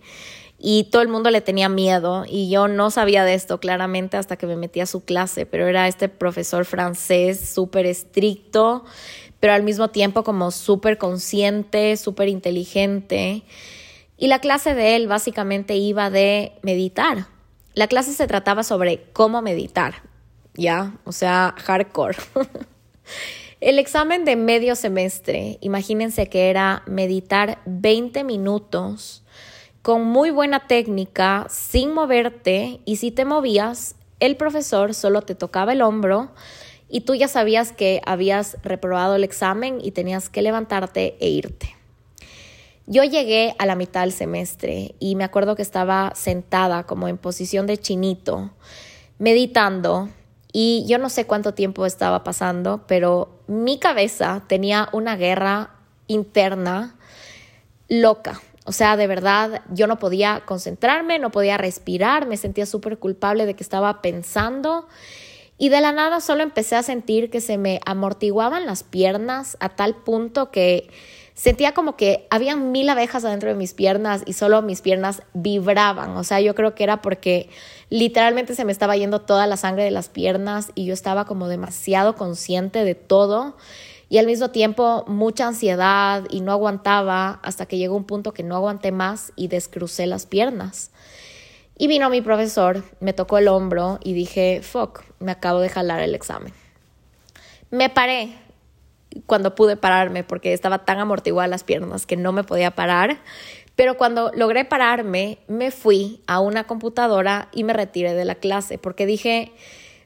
y 0.60 0.86
todo 0.86 1.02
el 1.02 1.08
mundo 1.10 1.30
le 1.30 1.42
tenía 1.42 1.70
miedo 1.70 2.26
y 2.28 2.50
yo 2.50 2.68
no 2.68 2.90
sabía 2.90 3.24
de 3.24 3.34
esto 3.34 3.60
claramente 3.60 4.18
hasta 4.18 4.38
que 4.38 4.48
me 4.48 4.56
metí 4.56 4.80
a 4.80 4.86
su 4.86 5.04
clase, 5.04 5.46
pero 5.46 5.68
era 5.68 5.88
este 5.88 6.10
profesor 6.10 6.66
francés 6.66 7.52
súper 7.54 7.86
estricto, 7.86 8.86
pero 9.40 9.54
al 9.54 9.64
mismo 9.64 9.90
tiempo 9.90 10.24
como 10.24 10.50
súper 10.52 10.98
consciente, 10.98 11.98
súper 11.98 12.30
inteligente. 12.30 13.44
Y 14.18 14.28
la 14.28 14.40
clase 14.40 14.74
de 14.74 14.96
él 14.96 15.08
básicamente 15.08 15.76
iba 15.76 16.10
de 16.10 16.54
meditar. 16.64 17.28
La 17.74 17.88
clase 17.88 18.14
se 18.14 18.28
trataba 18.28 18.64
sobre 18.64 19.04
cómo 19.14 19.42
meditar, 19.44 20.02
¿ya? 20.56 20.96
O 21.06 21.12
sea, 21.12 21.54
hardcore. 21.58 22.18
El 23.60 23.80
examen 23.80 24.26
de 24.26 24.36
medio 24.36 24.76
semestre, 24.76 25.58
imagínense 25.62 26.28
que 26.28 26.50
era 26.50 26.84
meditar 26.86 27.60
20 27.66 28.24
minutos 28.24 29.24
con 29.82 30.04
muy 30.04 30.32
buena 30.32 30.68
técnica, 30.68 31.48
sin 31.50 31.94
moverte, 31.94 32.82
y 32.86 32.98
si 32.98 33.10
te 33.10 33.24
movías, 33.24 33.96
el 34.20 34.36
profesor 34.36 34.94
solo 34.94 35.22
te 35.22 35.34
tocaba 35.34 35.74
el 35.74 35.82
hombro 35.82 36.34
y 36.90 37.02
tú 37.02 37.16
ya 37.16 37.28
sabías 37.28 37.72
que 37.72 38.02
habías 38.06 38.58
reprobado 38.64 39.16
el 39.16 39.24
examen 39.24 39.80
y 39.82 39.92
tenías 39.92 40.30
que 40.30 40.42
levantarte 40.42 41.16
e 41.20 41.30
irte. 41.30 41.77
Yo 42.90 43.04
llegué 43.04 43.54
a 43.60 43.66
la 43.66 43.76
mitad 43.76 44.02
del 44.02 44.14
semestre 44.14 44.96
y 44.98 45.16
me 45.16 45.26
acuerdo 45.26 45.58
que 45.58 45.62
estaba 45.62 46.14
sentada 46.16 46.86
como 46.86 47.10
en 47.10 47.18
posición 47.18 47.68
de 47.68 47.78
chinito, 47.78 48.52
meditando 49.20 50.08
y 50.54 50.86
yo 50.88 50.98
no 50.98 51.10
sé 51.10 51.26
cuánto 51.26 51.54
tiempo 51.54 51.86
estaba 51.86 52.24
pasando, 52.24 52.86
pero 52.88 53.42
mi 53.48 53.78
cabeza 53.78 54.46
tenía 54.48 54.88
una 54.94 55.18
guerra 55.18 55.72
interna 56.08 56.96
loca. 57.90 58.42
O 58.64 58.72
sea, 58.72 58.96
de 58.96 59.08
verdad, 59.08 59.64
yo 59.70 59.88
no 59.88 60.00
podía 60.00 60.44
concentrarme, 60.46 61.20
no 61.20 61.30
podía 61.30 61.58
respirar, 61.58 62.26
me 62.26 62.38
sentía 62.38 62.66
súper 62.66 63.00
culpable 63.00 63.46
de 63.46 63.54
que 63.54 63.64
estaba 63.64 64.02
pensando. 64.02 64.88
Y 65.58 65.68
de 65.68 65.82
la 65.82 65.92
nada 65.92 66.22
solo 66.22 66.42
empecé 66.42 66.78
a 66.78 66.84
sentir 66.84 67.30
que 67.30 67.42
se 67.42 67.58
me 67.58 67.82
amortiguaban 67.86 68.66
las 68.66 68.84
piernas 68.84 69.58
a 69.60 69.70
tal 69.70 69.96
punto 69.96 70.52
que 70.52 70.90
sentía 71.38 71.74
como 71.74 71.96
que 71.96 72.28
había 72.32 72.56
mil 72.56 72.90
abejas 72.90 73.24
adentro 73.24 73.50
de 73.50 73.56
mis 73.56 73.76
piernas 73.76 74.24
y 74.26 74.34
solo 74.34 74.64
mis 74.64 74.82
piernas 74.82 75.22
vibraban. 75.34 76.18
O 76.18 76.24
sea, 76.24 76.42
yo 76.42 76.56
creo 76.56 76.74
que 76.74 76.84
era 76.84 77.02
porque 77.04 77.50
literalmente 77.90 78.56
se 78.56 78.66
me 78.66 78.72
estaba 78.72 78.98
yendo 78.98 79.22
toda 79.22 79.46
la 79.46 79.56
sangre 79.56 79.84
de 79.84 79.92
las 79.92 80.10
piernas 80.10 80.72
y 80.74 80.86
yo 80.86 80.96
estaba 80.96 81.26
como 81.26 81.48
demasiado 81.48 82.16
consciente 82.16 82.84
de 82.84 82.96
todo 82.96 83.56
y 84.10 84.18
al 84.18 84.26
mismo 84.26 84.50
tiempo 84.50 85.06
mucha 85.08 85.48
ansiedad 85.48 86.24
y 86.32 86.42
no 86.42 86.52
aguantaba 86.52 87.40
hasta 87.44 87.68
que 87.68 87.78
llegó 87.78 87.96
un 87.96 88.06
punto 88.06 88.34
que 88.34 88.42
no 88.42 88.56
aguanté 88.56 88.92
más 88.92 89.32
y 89.36 89.48
descrucé 89.48 90.08
las 90.08 90.26
piernas. 90.26 90.90
Y 91.78 91.88
vino 91.88 92.10
mi 92.10 92.22
profesor, 92.22 92.84
me 93.00 93.14
tocó 93.14 93.38
el 93.38 93.48
hombro 93.48 94.00
y 94.04 94.14
dije, 94.14 94.62
fuck, 94.64 95.04
me 95.20 95.32
acabo 95.32 95.60
de 95.60 95.70
jalar 95.70 96.02
el 96.02 96.16
examen. 96.16 96.52
Me 97.70 97.92
paré, 97.92 98.34
cuando 99.26 99.56
pude 99.56 99.78
pararme 99.78 100.24
porque 100.24 100.54
estaba 100.54 100.86
tan 100.86 101.00
amortiguada 101.00 101.48
las 101.48 101.64
piernas 101.64 102.06
que 102.06 102.18
no 102.18 102.32
me 102.32 102.44
podía 102.44 102.72
parar. 102.72 103.20
Pero 103.76 103.98
cuando 103.98 104.32
logré 104.34 104.66
pararme, 104.66 105.38
me 105.48 105.72
fui 105.72 106.22
a 106.28 106.40
una 106.40 106.66
computadora 106.66 107.50
y 107.54 107.64
me 107.64 107.74
retiré 107.74 108.14
de 108.14 108.26
la 108.26 108.36
clase 108.36 108.78
porque 108.78 109.06
dije, 109.06 109.52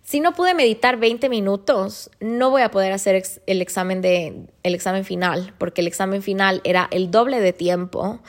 si 0.04 0.20
no 0.20 0.34
pude 0.34 0.54
meditar 0.54 0.98
20 0.98 1.30
minutos, 1.30 2.12
no 2.20 2.50
voy 2.50 2.64
a 2.64 2.72
poder 2.72 2.92
hacer 2.92 3.24
el 3.46 3.62
examen 3.62 4.02
de 4.02 4.48
el 4.64 4.76
examen 4.76 5.06
final, 5.06 5.54
porque 5.58 5.82
el 5.82 5.88
examen 5.88 6.22
final 6.22 6.62
era 6.64 6.88
el 6.92 7.12
doble 7.12 7.40
de 7.40 7.54
tiempo. 7.54 8.20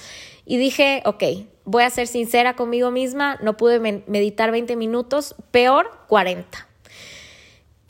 Y 0.44 0.58
dije, 0.58 1.02
ok, 1.06 1.24
voy 1.64 1.82
a 1.84 1.90
ser 1.90 2.06
sincera 2.06 2.54
conmigo 2.54 2.90
misma, 2.90 3.38
no 3.42 3.56
pude 3.56 3.80
meditar 3.80 4.50
20 4.50 4.76
minutos, 4.76 5.34
peor 5.50 5.90
40. 6.08 6.68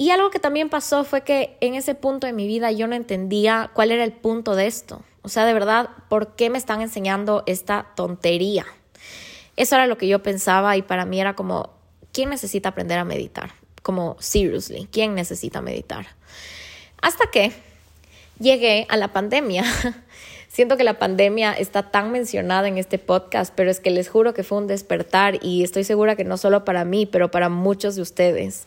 Y 0.03 0.11
algo 0.11 0.31
que 0.31 0.41
también 0.41 0.69
pasó 0.69 1.05
fue 1.05 1.21
que 1.21 1.57
en 1.61 1.77
ese 1.77 1.95
punto 1.95 2.27
de 2.27 2.33
mi 2.33 2.49
vida 2.49 2.73
yo 2.73 2.89
no 2.89 2.97
entendía 2.97 3.71
cuál 3.73 3.93
era 3.93 4.03
el 4.03 4.11
punto 4.11 4.57
de 4.57 4.67
esto. 4.67 5.01
O 5.23 5.29
sea, 5.29 5.47
de 5.47 5.53
verdad, 5.53 5.91
¿por 6.09 6.35
qué 6.35 6.51
me 6.51 6.59
están 6.59 6.81
enseñando 6.81 7.45
esta 7.47 7.87
tontería? 7.95 8.67
Eso 9.57 9.77
era 9.77 9.87
lo 9.87 9.99
que 9.99 10.09
yo 10.09 10.21
pensaba 10.21 10.77
y 10.77 10.83
para 10.83 11.05
mí 11.05 11.21
era 11.21 11.37
como, 11.37 11.71
¿quién 12.11 12.31
necesita 12.31 12.71
aprender 12.71 12.99
a 12.99 13.05
meditar? 13.05 13.53
Como, 13.85 14.17
seriously, 14.19 14.89
¿quién 14.91 15.15
necesita 15.15 15.63
meditar? 15.63 16.09
Hasta 17.01 17.29
que 17.29 17.53
llegué 18.41 18.89
a 18.89 18.97
la 18.97 19.13
pandemia. 19.13 19.63
Siento 20.49 20.77
que 20.77 20.83
la 20.83 20.99
pandemia 20.99 21.53
está 21.53 21.93
tan 21.93 22.11
mencionada 22.11 22.67
en 22.67 22.77
este 22.77 22.99
podcast, 22.99 23.55
pero 23.55 23.71
es 23.71 23.79
que 23.79 23.93
les 23.93 24.09
juro 24.09 24.35
que 24.35 24.43
fue 24.43 24.59
un 24.59 24.67
despertar 24.67 25.39
y 25.43 25.63
estoy 25.63 25.85
segura 25.85 26.17
que 26.17 26.25
no 26.25 26.39
solo 26.39 26.65
para 26.65 26.85
mí, 26.85 27.07
pero 27.07 27.31
para 27.31 27.49
muchos 27.49 27.95
de 27.95 28.03
ustedes. 28.03 28.67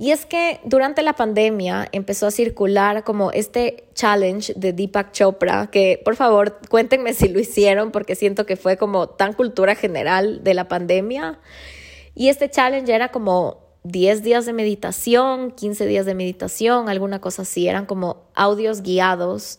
Y 0.00 0.12
es 0.12 0.24
que 0.24 0.60
durante 0.64 1.02
la 1.02 1.12
pandemia 1.12 1.86
empezó 1.92 2.26
a 2.26 2.30
circular 2.30 3.04
como 3.04 3.32
este 3.32 3.84
challenge 3.92 4.54
de 4.56 4.72
Deepak 4.72 5.12
Chopra, 5.12 5.66
que 5.66 6.00
por 6.02 6.16
favor 6.16 6.58
cuéntenme 6.70 7.12
si 7.12 7.28
lo 7.28 7.38
hicieron 7.38 7.90
porque 7.90 8.14
siento 8.14 8.46
que 8.46 8.56
fue 8.56 8.78
como 8.78 9.10
tan 9.10 9.34
cultura 9.34 9.74
general 9.74 10.42
de 10.42 10.54
la 10.54 10.68
pandemia. 10.68 11.38
Y 12.14 12.30
este 12.30 12.48
challenge 12.48 12.90
era 12.90 13.10
como 13.10 13.58
10 13.82 14.22
días 14.22 14.46
de 14.46 14.54
meditación, 14.54 15.50
15 15.50 15.84
días 15.84 16.06
de 16.06 16.14
meditación, 16.14 16.88
alguna 16.88 17.20
cosa 17.20 17.42
así, 17.42 17.68
eran 17.68 17.84
como 17.84 18.22
audios 18.34 18.80
guiados 18.80 19.58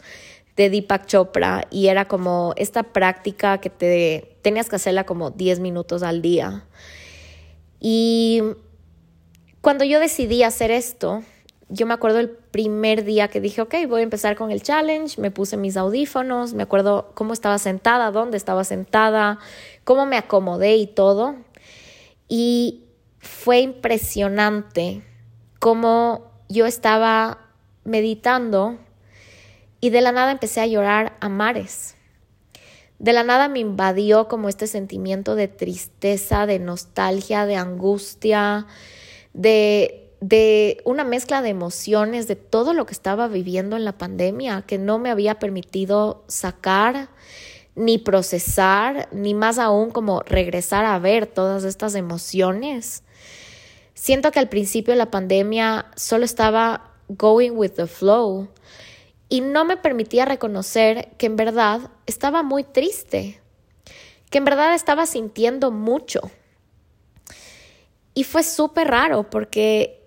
de 0.56 0.72
Deepak 0.72 1.06
Chopra 1.06 1.68
y 1.70 1.86
era 1.86 2.08
como 2.08 2.56
esta 2.58 2.82
práctica 2.82 3.60
que 3.60 3.70
te 3.70 4.38
tenías 4.42 4.70
que 4.70 4.78
hacerla 4.78 5.04
como 5.04 5.30
10 5.30 5.60
minutos 5.60 6.02
al 6.02 6.24
día. 6.24 6.66
Y 7.80 8.42
cuando 9.62 9.84
yo 9.84 10.00
decidí 10.00 10.44
hacer 10.44 10.72
esto, 10.72 11.24
yo 11.70 11.86
me 11.86 11.94
acuerdo 11.94 12.20
el 12.20 12.30
primer 12.30 13.06
día 13.06 13.30
que 13.30 13.40
dije, 13.40 13.62
ok, 13.62 13.76
voy 13.88 14.02
a 14.02 14.04
empezar 14.04 14.36
con 14.36 14.52
el 14.52 14.62
challenge, 14.62 15.22
me 15.22 15.32
puse 15.32 15.56
mis 15.56 15.78
audífonos, 15.78 16.54
me 16.54 16.64
acuerdo 16.64 17.12
cómo 17.14 17.32
estaba 17.32 17.58
sentada, 17.60 18.12
dónde 18.12 18.38
estaba 18.38 18.64
sentada, 18.66 19.40
cómo 19.84 20.06
me 20.06 20.18
acomodé 20.18 20.76
y 20.76 20.88
todo. 20.88 21.36
Y 22.28 22.84
fue 23.20 23.60
impresionante 23.60 25.04
cómo 25.60 26.32
yo 26.50 26.66
estaba 26.66 27.38
meditando 27.84 28.78
y 29.80 29.92
de 29.92 30.02
la 30.02 30.12
nada 30.12 30.32
empecé 30.32 30.60
a 30.60 30.68
llorar 30.68 31.16
a 31.22 31.30
mares. 31.30 31.96
De 33.00 33.14
la 33.14 33.24
nada 33.24 33.48
me 33.48 33.60
invadió 33.60 34.28
como 34.28 34.50
este 34.50 34.68
sentimiento 34.68 35.36
de 35.36 35.48
tristeza, 35.48 36.46
de 36.46 36.60
nostalgia, 36.60 37.46
de 37.46 37.56
angustia, 37.56 38.68
de, 39.34 40.12
de 40.20 40.82
una 40.86 41.04
mezcla 41.04 41.42
de 41.42 41.50
emociones, 41.50 42.28
de 42.28 42.36
todo 42.36 42.74
lo 42.74 42.86
que 42.86 42.94
estaba 42.94 43.28
viviendo 43.28 43.76
en 43.76 43.86
la 43.86 43.98
pandemia, 43.98 44.64
que 44.64 44.78
no 44.78 45.00
me 45.00 45.10
había 45.10 45.40
permitido 45.40 46.24
sacar 46.28 47.10
ni 47.76 47.98
procesar, 47.98 49.08
ni 49.12 49.34
más 49.34 49.58
aún 49.58 49.92
como 49.92 50.22
regresar 50.22 50.86
a 50.86 51.00
ver 51.00 51.26
todas 51.28 51.64
estas 51.64 51.96
emociones. 51.96 53.04
Siento 53.94 54.32
que 54.32 54.40
al 54.40 54.50
principio 54.50 54.94
de 54.94 54.98
la 54.98 55.12
pandemia 55.12 55.86
solo 55.96 56.26
estaba 56.26 56.92
going 57.08 57.52
with 57.52 57.72
the 57.72 57.88
flow 57.88 58.50
y 59.30 59.42
no 59.42 59.64
me 59.64 59.78
permitía 59.78 60.26
reconocer 60.26 61.10
que 61.18 61.28
en 61.28 61.36
verdad 61.36 61.90
estaba 62.06 62.44
muy 62.44 62.64
triste, 62.64 63.40
que 64.30 64.40
en 64.40 64.46
verdad 64.46 64.74
estaba 64.74 65.06
sintiendo 65.06 65.72
mucho. 65.72 66.20
Y 68.14 68.24
fue 68.24 68.44
súper 68.44 68.88
raro 68.88 69.30
porque 69.30 70.02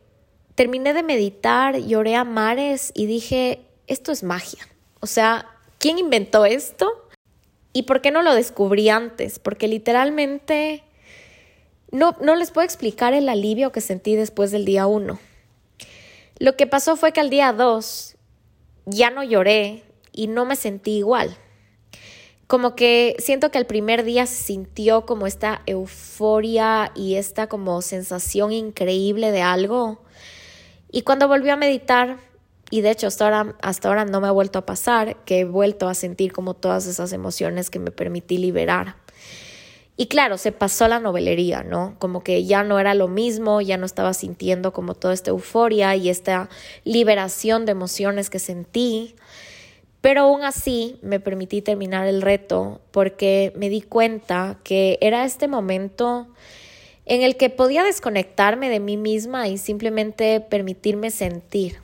terminé 0.54 0.92
de 0.92 1.02
meditar, 1.02 1.78
lloré 1.78 2.16
a 2.16 2.24
mares 2.24 2.92
y 2.94 3.06
dije, 3.06 3.60
esto 3.86 4.12
es 4.12 4.22
magia. 4.22 4.66
O 5.00 5.06
sea, 5.06 5.46
¿quién 5.78 5.98
inventó 5.98 6.44
esto? 6.44 7.08
¿Y 7.72 7.82
por 7.82 8.00
qué 8.00 8.10
no 8.10 8.22
lo 8.22 8.34
descubrí 8.34 8.88
antes? 8.88 9.38
Porque 9.38 9.68
literalmente 9.68 10.84
no, 11.90 12.16
no 12.20 12.36
les 12.36 12.50
puedo 12.50 12.64
explicar 12.64 13.14
el 13.14 13.28
alivio 13.28 13.72
que 13.72 13.80
sentí 13.80 14.16
después 14.16 14.50
del 14.50 14.64
día 14.64 14.86
uno. 14.86 15.18
Lo 16.38 16.56
que 16.56 16.66
pasó 16.66 16.96
fue 16.96 17.12
que 17.12 17.20
al 17.20 17.30
día 17.30 17.52
dos 17.52 18.16
ya 18.86 19.10
no 19.10 19.22
lloré 19.22 19.82
y 20.12 20.26
no 20.26 20.44
me 20.44 20.56
sentí 20.56 20.98
igual 20.98 21.36
como 22.46 22.76
que 22.76 23.16
siento 23.18 23.50
que 23.50 23.58
el 23.58 23.66
primer 23.66 24.04
día 24.04 24.26
se 24.26 24.42
sintió 24.42 25.06
como 25.06 25.26
esta 25.26 25.62
euforia 25.66 26.92
y 26.94 27.14
esta 27.14 27.48
como 27.48 27.80
sensación 27.82 28.52
increíble 28.52 29.30
de 29.30 29.42
algo. 29.42 30.02
Y 30.90 31.02
cuando 31.02 31.26
volví 31.26 31.48
a 31.50 31.56
meditar, 31.56 32.18
y 32.70 32.80
de 32.82 32.90
hecho 32.90 33.06
hasta 33.06 33.24
ahora, 33.24 33.56
hasta 33.62 33.88
ahora 33.88 34.04
no 34.04 34.20
me 34.20 34.28
ha 34.28 34.32
vuelto 34.32 34.58
a 34.58 34.66
pasar, 34.66 35.16
que 35.24 35.40
he 35.40 35.44
vuelto 35.44 35.88
a 35.88 35.94
sentir 35.94 36.32
como 36.32 36.54
todas 36.54 36.86
esas 36.86 37.12
emociones 37.12 37.70
que 37.70 37.78
me 37.78 37.90
permití 37.90 38.38
liberar. 38.38 38.96
Y 39.96 40.06
claro, 40.06 40.38
se 40.38 40.50
pasó 40.50 40.88
la 40.88 40.98
novelería, 40.98 41.62
¿no? 41.62 41.94
Como 42.00 42.24
que 42.24 42.44
ya 42.44 42.64
no 42.64 42.80
era 42.80 42.94
lo 42.94 43.06
mismo, 43.06 43.60
ya 43.60 43.76
no 43.76 43.86
estaba 43.86 44.12
sintiendo 44.12 44.72
como 44.72 44.94
toda 44.94 45.14
esta 45.14 45.30
euforia 45.30 45.94
y 45.94 46.08
esta 46.08 46.48
liberación 46.82 47.64
de 47.64 47.72
emociones 47.72 48.28
que 48.28 48.40
sentí. 48.40 49.14
Pero 50.04 50.20
aún 50.20 50.42
así 50.42 50.98
me 51.00 51.18
permití 51.18 51.62
terminar 51.62 52.06
el 52.06 52.20
reto 52.20 52.82
porque 52.90 53.54
me 53.56 53.70
di 53.70 53.80
cuenta 53.80 54.58
que 54.62 54.98
era 55.00 55.24
este 55.24 55.48
momento 55.48 56.28
en 57.06 57.22
el 57.22 57.38
que 57.38 57.48
podía 57.48 57.82
desconectarme 57.82 58.68
de 58.68 58.80
mí 58.80 58.98
misma 58.98 59.48
y 59.48 59.56
simplemente 59.56 60.42
permitirme 60.42 61.10
sentir. 61.10 61.78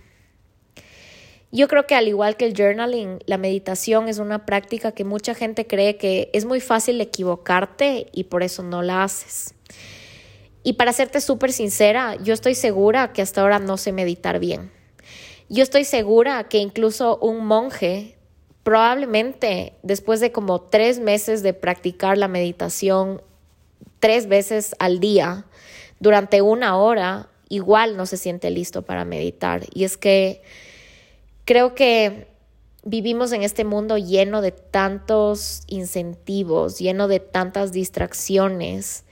Yo 1.50 1.66
creo 1.66 1.86
que 1.86 1.94
al 1.94 2.08
igual 2.08 2.36
que 2.36 2.44
el 2.44 2.54
journaling, 2.54 3.20
la 3.24 3.38
meditación 3.38 4.06
es 4.06 4.18
una 4.18 4.44
práctica 4.44 4.92
que 4.92 5.04
mucha 5.04 5.32
gente 5.32 5.66
cree 5.66 5.96
que 5.96 6.28
es 6.34 6.44
muy 6.44 6.60
fácil 6.60 7.00
equivocarte 7.00 8.08
y 8.12 8.24
por 8.24 8.42
eso 8.42 8.62
no 8.62 8.82
la 8.82 9.02
haces. 9.02 9.54
Y 10.62 10.74
para 10.74 10.92
serte 10.92 11.22
súper 11.22 11.54
sincera, 11.54 12.16
yo 12.16 12.34
estoy 12.34 12.54
segura 12.54 13.14
que 13.14 13.22
hasta 13.22 13.40
ahora 13.40 13.60
no 13.60 13.78
sé 13.78 13.92
meditar 13.92 14.40
bien. 14.40 14.78
Yo 15.52 15.64
estoy 15.64 15.82
segura 15.82 16.44
que 16.44 16.58
incluso 16.58 17.18
un 17.18 17.44
monje 17.44 18.16
probablemente 18.62 19.72
después 19.82 20.20
de 20.20 20.30
como 20.30 20.60
tres 20.60 21.00
meses 21.00 21.42
de 21.42 21.54
practicar 21.54 22.16
la 22.16 22.28
meditación 22.28 23.20
tres 23.98 24.28
veces 24.28 24.76
al 24.78 25.00
día 25.00 25.46
durante 25.98 26.40
una 26.40 26.76
hora, 26.76 27.30
igual 27.48 27.96
no 27.96 28.06
se 28.06 28.16
siente 28.16 28.48
listo 28.50 28.82
para 28.82 29.04
meditar. 29.04 29.66
Y 29.74 29.82
es 29.82 29.96
que 29.96 30.40
creo 31.44 31.74
que 31.74 32.28
vivimos 32.84 33.32
en 33.32 33.42
este 33.42 33.64
mundo 33.64 33.98
lleno 33.98 34.42
de 34.42 34.52
tantos 34.52 35.64
incentivos, 35.66 36.78
lleno 36.78 37.08
de 37.08 37.18
tantas 37.18 37.72
distracciones 37.72 39.04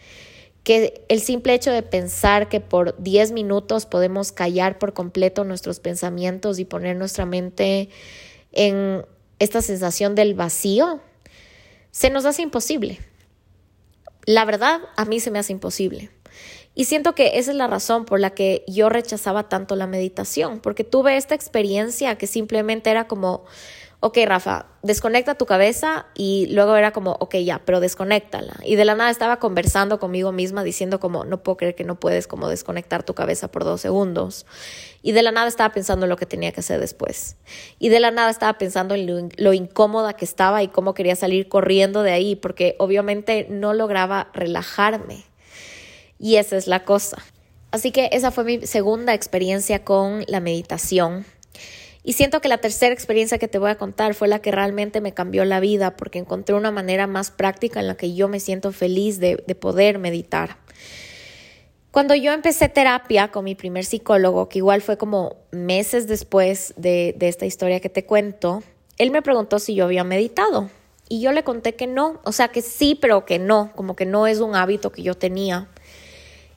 que 0.68 1.02
el 1.08 1.22
simple 1.22 1.54
hecho 1.54 1.72
de 1.72 1.82
pensar 1.82 2.50
que 2.50 2.60
por 2.60 2.94
10 3.02 3.32
minutos 3.32 3.86
podemos 3.86 4.32
callar 4.32 4.78
por 4.78 4.92
completo 4.92 5.42
nuestros 5.42 5.80
pensamientos 5.80 6.58
y 6.58 6.66
poner 6.66 6.94
nuestra 6.94 7.24
mente 7.24 7.88
en 8.52 9.06
esta 9.38 9.62
sensación 9.62 10.14
del 10.14 10.34
vacío, 10.34 11.00
se 11.90 12.10
nos 12.10 12.26
hace 12.26 12.42
imposible. 12.42 12.98
La 14.26 14.44
verdad, 14.44 14.82
a 14.94 15.06
mí 15.06 15.20
se 15.20 15.30
me 15.30 15.38
hace 15.38 15.54
imposible. 15.54 16.10
Y 16.74 16.84
siento 16.84 17.14
que 17.14 17.38
esa 17.38 17.52
es 17.52 17.56
la 17.56 17.66
razón 17.66 18.04
por 18.04 18.20
la 18.20 18.34
que 18.34 18.62
yo 18.68 18.90
rechazaba 18.90 19.48
tanto 19.48 19.74
la 19.74 19.86
meditación, 19.86 20.60
porque 20.60 20.84
tuve 20.84 21.16
esta 21.16 21.34
experiencia 21.34 22.18
que 22.18 22.26
simplemente 22.26 22.90
era 22.90 23.08
como, 23.08 23.46
ok, 24.00 24.18
Rafa, 24.26 24.66
desconecta 24.82 25.34
tu 25.34 25.44
cabeza 25.44 26.06
y 26.14 26.46
luego 26.52 26.76
era 26.76 26.92
como, 26.92 27.16
ok, 27.18 27.36
ya, 27.36 27.60
pero 27.64 27.80
desconéctala. 27.80 28.54
Y 28.64 28.76
de 28.76 28.84
la 28.84 28.94
nada 28.94 29.10
estaba 29.10 29.38
conversando 29.38 29.98
conmigo 29.98 30.30
misma 30.30 30.62
diciendo 30.62 31.00
como, 31.00 31.24
no 31.24 31.42
puedo 31.42 31.56
creer 31.56 31.74
que 31.74 31.84
no 31.84 31.98
puedes 31.98 32.28
como 32.28 32.48
desconectar 32.48 33.02
tu 33.02 33.14
cabeza 33.14 33.48
por 33.48 33.64
dos 33.64 33.80
segundos. 33.80 34.46
Y 35.02 35.12
de 35.12 35.22
la 35.22 35.32
nada 35.32 35.48
estaba 35.48 35.74
pensando 35.74 36.06
en 36.06 36.10
lo 36.10 36.16
que 36.16 36.26
tenía 36.26 36.52
que 36.52 36.60
hacer 36.60 36.78
después. 36.78 37.36
Y 37.80 37.88
de 37.88 37.98
la 37.98 38.12
nada 38.12 38.30
estaba 38.30 38.56
pensando 38.56 38.94
en 38.94 39.06
lo, 39.06 39.28
lo 39.36 39.52
incómoda 39.52 40.12
que 40.12 40.24
estaba 40.24 40.62
y 40.62 40.68
cómo 40.68 40.94
quería 40.94 41.16
salir 41.16 41.48
corriendo 41.48 42.02
de 42.02 42.12
ahí, 42.12 42.36
porque 42.36 42.76
obviamente 42.78 43.46
no 43.50 43.74
lograba 43.74 44.30
relajarme. 44.32 45.24
Y 46.20 46.36
esa 46.36 46.56
es 46.56 46.68
la 46.68 46.84
cosa. 46.84 47.18
Así 47.72 47.90
que 47.90 48.10
esa 48.12 48.30
fue 48.30 48.44
mi 48.44 48.66
segunda 48.66 49.12
experiencia 49.12 49.84
con 49.84 50.24
la 50.28 50.40
meditación 50.40 51.26
y 52.08 52.14
siento 52.14 52.40
que 52.40 52.48
la 52.48 52.56
tercera 52.56 52.94
experiencia 52.94 53.36
que 53.36 53.48
te 53.48 53.58
voy 53.58 53.68
a 53.68 53.74
contar 53.74 54.14
fue 54.14 54.28
la 54.28 54.38
que 54.38 54.50
realmente 54.50 55.02
me 55.02 55.12
cambió 55.12 55.44
la 55.44 55.60
vida 55.60 55.94
porque 55.94 56.18
encontré 56.18 56.54
una 56.54 56.70
manera 56.70 57.06
más 57.06 57.30
práctica 57.30 57.80
en 57.80 57.86
la 57.86 57.98
que 57.98 58.14
yo 58.14 58.28
me 58.28 58.40
siento 58.40 58.72
feliz 58.72 59.20
de, 59.20 59.36
poder 59.60 59.98
meditar. 59.98 60.56
Cuando 61.90 62.14
yo 62.14 62.32
empecé 62.32 62.70
terapia 62.70 63.28
con 63.28 63.44
mi 63.44 63.54
primer 63.54 63.84
psicólogo, 63.84 64.48
que 64.48 64.56
igual 64.56 64.80
fue 64.80 64.96
como 64.96 65.36
meses 65.50 66.08
después 66.08 66.72
de, 66.78 67.14
de 67.18 67.28
esta 67.28 67.44
historia 67.44 67.80
que 67.80 67.90
te 67.90 68.06
cuento, 68.06 68.62
él 68.96 69.10
me 69.10 69.20
preguntó 69.20 69.58
si 69.58 69.74
yo 69.74 69.84
había 69.84 70.02
meditado. 70.02 70.70
Y 71.10 71.20
yo 71.20 71.32
le 71.32 71.44
conté 71.44 71.74
que 71.74 71.86
no, 71.86 72.22
o 72.24 72.32
sea 72.32 72.48
que 72.48 72.62
sí, 72.62 72.96
pero 72.98 73.26
que 73.26 73.38
no, 73.38 73.70
como 73.76 73.96
que 73.96 74.06
no 74.06 74.26
es 74.26 74.40
un 74.40 74.56
hábito 74.56 74.92
que 74.92 75.02
yo 75.02 75.14
tenía. 75.14 75.68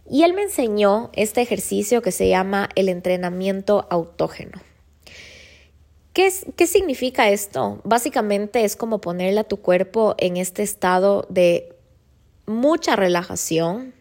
Y 0.09 0.23
él 0.23 0.33
me 0.33 0.43
enseñó 0.43 1.09
este 1.11 1.41
ejercicio 1.41 2.01
que 2.01 2.13
se 2.13 2.29
llama 2.29 2.69
el 2.75 2.87
entrenamiento 2.87 3.85
autógeno. 3.89 4.61
¿Qué, 6.13 6.31
¿Qué 6.55 6.67
significa 6.67 7.29
esto? 7.29 7.79
Básicamente 7.83 8.63
es 8.65 8.75
como 8.75 8.99
ponerle 8.99 9.39
a 9.39 9.45
tu 9.45 9.57
cuerpo 9.57 10.15
en 10.17 10.37
este 10.37 10.61
estado 10.63 11.25
de 11.29 11.73
mucha 12.45 12.95
relajación, 12.95 13.93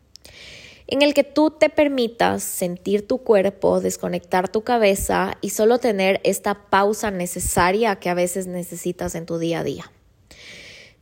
en 0.88 1.02
el 1.02 1.14
que 1.14 1.22
tú 1.22 1.52
te 1.52 1.70
permitas 1.70 2.42
sentir 2.42 3.06
tu 3.06 3.18
cuerpo, 3.18 3.80
desconectar 3.80 4.48
tu 4.48 4.62
cabeza 4.62 5.36
y 5.40 5.50
solo 5.50 5.78
tener 5.78 6.20
esta 6.24 6.66
pausa 6.68 7.12
necesaria 7.12 7.96
que 7.96 8.08
a 8.08 8.14
veces 8.14 8.48
necesitas 8.48 9.14
en 9.14 9.24
tu 9.24 9.38
día 9.38 9.60
a 9.60 9.64
día. 9.64 9.92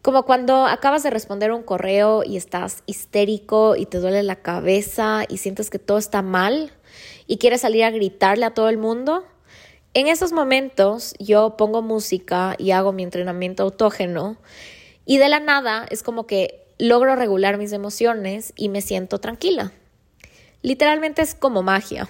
Como 0.02 0.24
cuando 0.24 0.66
acabas 0.66 1.02
de 1.02 1.10
responder 1.10 1.52
un 1.52 1.62
correo 1.62 2.22
y 2.22 2.36
estás 2.36 2.82
histérico 2.86 3.76
y 3.76 3.86
te 3.86 3.98
duele 3.98 4.22
la 4.22 4.36
cabeza 4.36 5.24
y 5.28 5.38
sientes 5.38 5.70
que 5.70 5.78
todo 5.78 5.98
está 5.98 6.22
mal 6.22 6.72
y 7.26 7.38
quieres 7.38 7.62
salir 7.62 7.84
a 7.84 7.90
gritarle 7.90 8.44
a 8.44 8.54
todo 8.54 8.68
el 8.68 8.78
mundo. 8.78 9.24
En 9.94 10.06
esos 10.06 10.32
momentos 10.32 11.14
yo 11.18 11.56
pongo 11.56 11.82
música 11.82 12.54
y 12.58 12.72
hago 12.72 12.92
mi 12.92 13.02
entrenamiento 13.02 13.62
autógeno 13.62 14.36
y 15.04 15.18
de 15.18 15.28
la 15.28 15.40
nada 15.40 15.86
es 15.90 16.02
como 16.02 16.26
que 16.26 16.66
logro 16.78 17.16
regular 17.16 17.58
mis 17.58 17.72
emociones 17.72 18.52
y 18.56 18.68
me 18.68 18.82
siento 18.82 19.18
tranquila. 19.18 19.72
Literalmente 20.62 21.22
es 21.22 21.34
como 21.34 21.62
magia. 21.62 22.08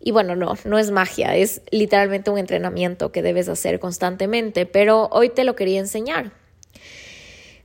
Y 0.00 0.10
bueno, 0.10 0.36
no, 0.36 0.54
no 0.64 0.78
es 0.78 0.90
magia, 0.90 1.34
es 1.34 1.62
literalmente 1.70 2.30
un 2.30 2.38
entrenamiento 2.38 3.10
que 3.10 3.22
debes 3.22 3.48
hacer 3.48 3.80
constantemente, 3.80 4.66
pero 4.66 5.08
hoy 5.10 5.30
te 5.30 5.44
lo 5.44 5.56
quería 5.56 5.80
enseñar. 5.80 6.32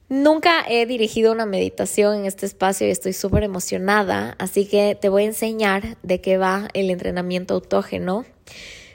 Nunca 0.08 0.65
he 0.68 0.86
dirigido 0.86 1.32
una 1.32 1.46
meditación 1.46 2.20
en 2.20 2.26
este 2.26 2.46
espacio 2.46 2.88
y 2.88 2.92
estoy 2.92 3.13
súper 3.13 3.44
emocionada, 3.44 4.36
así 4.39 4.65
que 4.65 4.98
te 5.00 5.10
voy 5.10 5.24
a 5.24 5.28
enseñar 5.28 5.98
de 6.02 6.22
qué 6.22 6.38
va 6.38 6.70
el 6.74 6.89
entrenamiento 6.89 7.54
autógeno. 7.54 8.26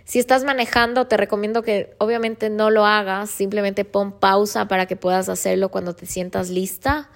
Si 0.04 0.18
estás 0.18 0.44
manejando, 0.44 1.06
te 1.06 1.16
recomiendo 1.16 1.62
que 1.62 1.94
obviamente 1.98 2.50
no 2.50 2.70
lo 2.70 2.84
hagas, 2.84 3.30
simplemente 3.30 3.84
pon 3.84 4.12
pausa 4.12 4.68
para 4.68 4.86
que 4.86 4.96
puedas 4.96 5.28
hacerlo 5.28 5.70
cuando 5.70 5.94
te 5.94 6.04
sientas 6.04 6.50
lista 6.50 7.10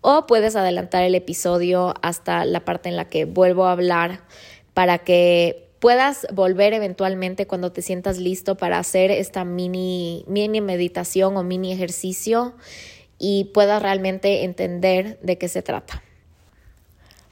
o 0.00 0.26
puedes 0.26 0.54
adelantar 0.54 1.02
el 1.02 1.16
episodio 1.16 1.94
hasta 2.00 2.44
la 2.44 2.64
parte 2.64 2.88
en 2.88 2.96
la 2.96 3.06
que 3.06 3.24
vuelvo 3.24 3.66
a 3.66 3.72
hablar 3.72 4.20
para 4.72 4.98
que 4.98 5.68
puedas 5.80 6.26
volver 6.32 6.74
eventualmente 6.74 7.46
cuando 7.46 7.72
te 7.72 7.82
sientas 7.82 8.18
listo 8.18 8.56
para 8.56 8.78
hacer 8.78 9.10
esta 9.10 9.44
mini, 9.44 10.24
mini 10.28 10.60
meditación 10.60 11.36
o 11.36 11.42
mini 11.42 11.72
ejercicio 11.72 12.54
y 13.18 13.44
puedas 13.52 13.82
realmente 13.82 14.44
entender 14.44 15.18
de 15.22 15.38
qué 15.38 15.48
se 15.48 15.62
trata. 15.62 16.02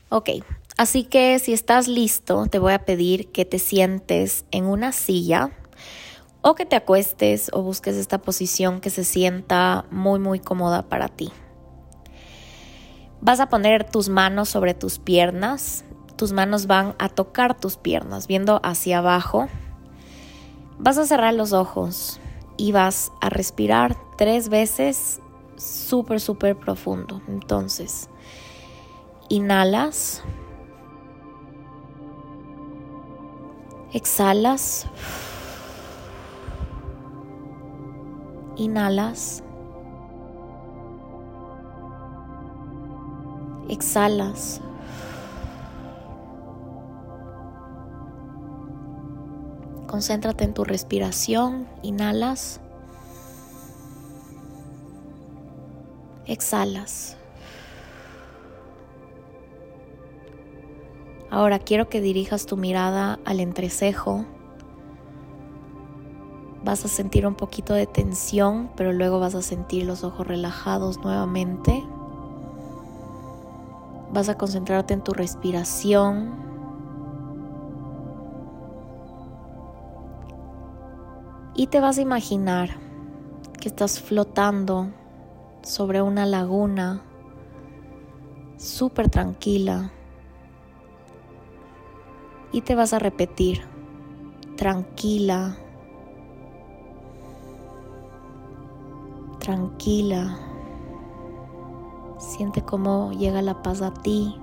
Ok, 0.08 0.30
así 0.76 1.04
que 1.04 1.38
si 1.38 1.52
estás 1.52 1.88
listo, 1.88 2.46
te 2.46 2.58
voy 2.58 2.72
a 2.72 2.84
pedir 2.84 3.32
que 3.32 3.44
te 3.44 3.58
sientes 3.58 4.44
en 4.50 4.64
una 4.66 4.92
silla 4.92 5.50
o 6.42 6.54
que 6.54 6.66
te 6.66 6.76
acuestes 6.76 7.50
o 7.52 7.62
busques 7.62 7.96
esta 7.96 8.18
posición 8.18 8.80
que 8.80 8.90
se 8.90 9.04
sienta 9.04 9.84
muy 9.90 10.18
muy 10.18 10.38
cómoda 10.38 10.88
para 10.88 11.08
ti. 11.08 11.32
Vas 13.20 13.40
a 13.40 13.48
poner 13.48 13.82
tus 13.90 14.08
manos 14.08 14.48
sobre 14.48 14.74
tus 14.74 14.98
piernas. 14.98 15.84
Tus 16.16 16.32
manos 16.32 16.66
van 16.66 16.94
a 16.98 17.08
tocar 17.08 17.58
tus 17.58 17.76
piernas, 17.76 18.26
viendo 18.26 18.60
hacia 18.62 18.98
abajo. 18.98 19.48
Vas 20.78 20.98
a 20.98 21.06
cerrar 21.06 21.34
los 21.34 21.52
ojos 21.52 22.20
y 22.56 22.72
vas 22.72 23.10
a 23.20 23.28
respirar 23.28 23.96
tres 24.16 24.48
veces 24.48 25.20
súper, 25.56 26.20
súper 26.20 26.56
profundo. 26.56 27.20
Entonces, 27.28 28.08
inhalas. 29.28 30.22
Exhalas. 33.96 34.86
Inhalas. 38.56 39.42
exhalas. 43.68 44.60
Concéntrate 49.86 50.44
en 50.44 50.52
tu 50.52 50.64
respiración, 50.64 51.66
inhalas, 51.82 52.60
exhalas. 56.26 57.15
Ahora 61.36 61.58
quiero 61.58 61.90
que 61.90 62.00
dirijas 62.00 62.46
tu 62.46 62.56
mirada 62.56 63.18
al 63.26 63.40
entrecejo. 63.40 64.24
Vas 66.64 66.82
a 66.86 66.88
sentir 66.88 67.26
un 67.26 67.34
poquito 67.34 67.74
de 67.74 67.86
tensión, 67.86 68.70
pero 68.74 68.94
luego 68.94 69.20
vas 69.20 69.34
a 69.34 69.42
sentir 69.42 69.84
los 69.84 70.02
ojos 70.02 70.26
relajados 70.26 70.96
nuevamente. 71.00 71.84
Vas 74.14 74.30
a 74.30 74.38
concentrarte 74.38 74.94
en 74.94 75.04
tu 75.04 75.12
respiración. 75.12 76.36
Y 81.54 81.66
te 81.66 81.80
vas 81.80 81.98
a 81.98 82.00
imaginar 82.00 82.78
que 83.60 83.68
estás 83.68 84.00
flotando 84.00 84.88
sobre 85.60 86.00
una 86.00 86.24
laguna 86.24 87.02
súper 88.56 89.10
tranquila. 89.10 89.92
Y 92.52 92.62
te 92.62 92.74
vas 92.74 92.92
a 92.92 92.98
repetir, 92.98 93.62
tranquila, 94.56 95.56
tranquila. 99.46 100.38
Siente 102.18 102.62
cómo 102.62 103.12
llega 103.12 103.42
la 103.42 103.62
paz 103.62 103.82
a 103.82 103.92
ti. 103.92 104.34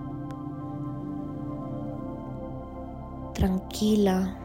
Tranquila. 3.33 4.37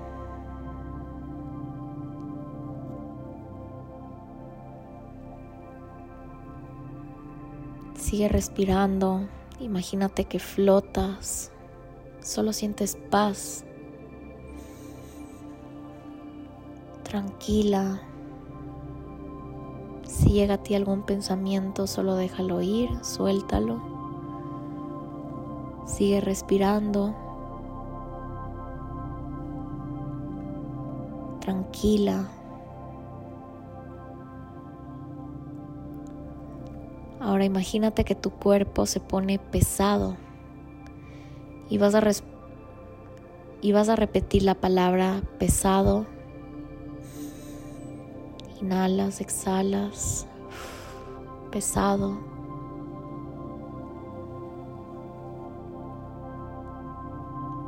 Sigue 7.95 8.29
respirando. 8.29 9.29
Imagínate 9.61 10.25
que 10.25 10.39
flotas. 10.39 11.53
Solo 12.29 12.53
sientes 12.53 12.95
paz. 13.09 13.65
Tranquila. 17.03 18.03
Si 20.05 20.33
llega 20.33 20.57
a 20.57 20.63
ti 20.63 20.75
algún 20.75 21.05
pensamiento, 21.05 21.87
solo 21.87 22.17
déjalo 22.17 22.61
ir, 22.61 22.91
suéltalo. 23.03 23.81
Sigue 25.87 26.21
respirando. 26.21 27.17
Tranquila. 31.41 32.29
Ahora 37.21 37.47
imagínate 37.47 38.05
que 38.05 38.15
tu 38.15 38.29
cuerpo 38.33 38.85
se 38.85 39.01
pone 39.01 39.39
pesado 39.39 40.28
y 41.69 41.79
vas 41.79 41.95
a, 41.95 42.03
y 43.61 43.73
vas 43.73 43.89
a 43.89 43.97
repetir 43.97 44.43
la 44.43 44.55
palabra 44.55 45.23
pesado 45.39 46.07
Inhalas, 48.61 49.21
exhalas, 49.21 50.27
pesado. 51.53 52.19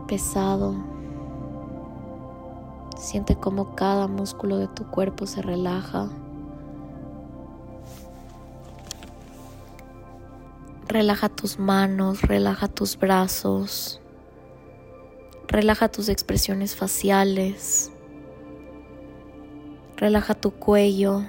Pesado. 0.08 0.74
Siente 2.96 3.36
como 3.36 3.76
cada 3.76 4.08
músculo 4.08 4.56
de 4.56 4.66
tu 4.66 4.84
cuerpo 4.90 5.26
se 5.26 5.42
relaja. 5.42 6.08
Relaja 10.90 11.28
tus 11.28 11.56
manos, 11.56 12.22
relaja 12.22 12.66
tus 12.66 12.98
brazos, 12.98 14.00
relaja 15.46 15.88
tus 15.88 16.08
expresiones 16.08 16.74
faciales. 16.74 17.92
Relaja 19.96 20.34
tu 20.34 20.50
cuello, 20.50 21.22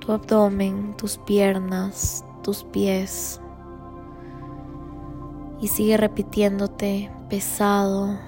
tu 0.00 0.12
abdomen, 0.12 0.94
tus 0.98 1.16
piernas, 1.16 2.26
tus 2.42 2.62
pies. 2.62 3.40
Y 5.62 5.68
sigue 5.68 5.96
repitiéndote 5.96 7.10
pesado. 7.30 8.18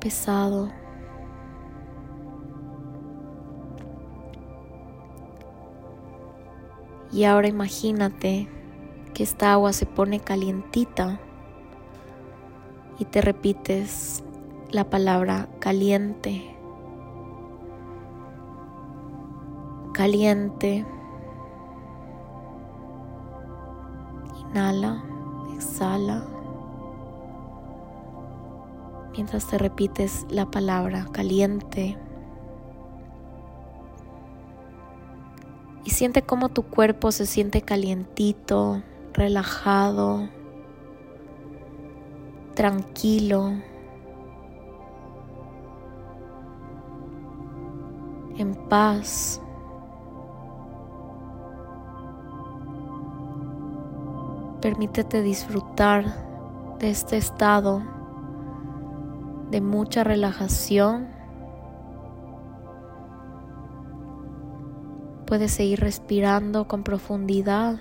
Pesado. 0.00 0.85
Y 7.16 7.24
ahora 7.24 7.48
imagínate 7.48 8.46
que 9.14 9.22
esta 9.22 9.54
agua 9.54 9.72
se 9.72 9.86
pone 9.86 10.20
calientita 10.20 11.18
y 12.98 13.06
te 13.06 13.22
repites 13.22 14.22
la 14.70 14.90
palabra 14.90 15.48
caliente. 15.58 16.54
Caliente. 19.94 20.84
Inhala, 24.50 25.02
exhala. 25.54 26.22
Mientras 29.12 29.46
te 29.46 29.56
repites 29.56 30.26
la 30.28 30.50
palabra 30.50 31.06
caliente. 31.12 31.96
Y 35.86 35.90
siente 35.90 36.20
cómo 36.20 36.50
tu 36.50 36.64
cuerpo 36.64 37.12
se 37.12 37.24
siente 37.24 37.62
calientito, 37.62 38.82
relajado, 39.14 40.28
tranquilo. 42.54 43.52
en 48.38 48.54
paz. 48.68 49.40
Permítete 54.60 55.22
disfrutar 55.22 56.04
de 56.78 56.90
este 56.90 57.16
estado 57.16 57.82
de 59.50 59.60
mucha 59.60 60.04
relajación. 60.04 61.15
Puedes 65.26 65.50
seguir 65.50 65.80
respirando 65.80 66.68
con 66.68 66.84
profundidad. 66.84 67.80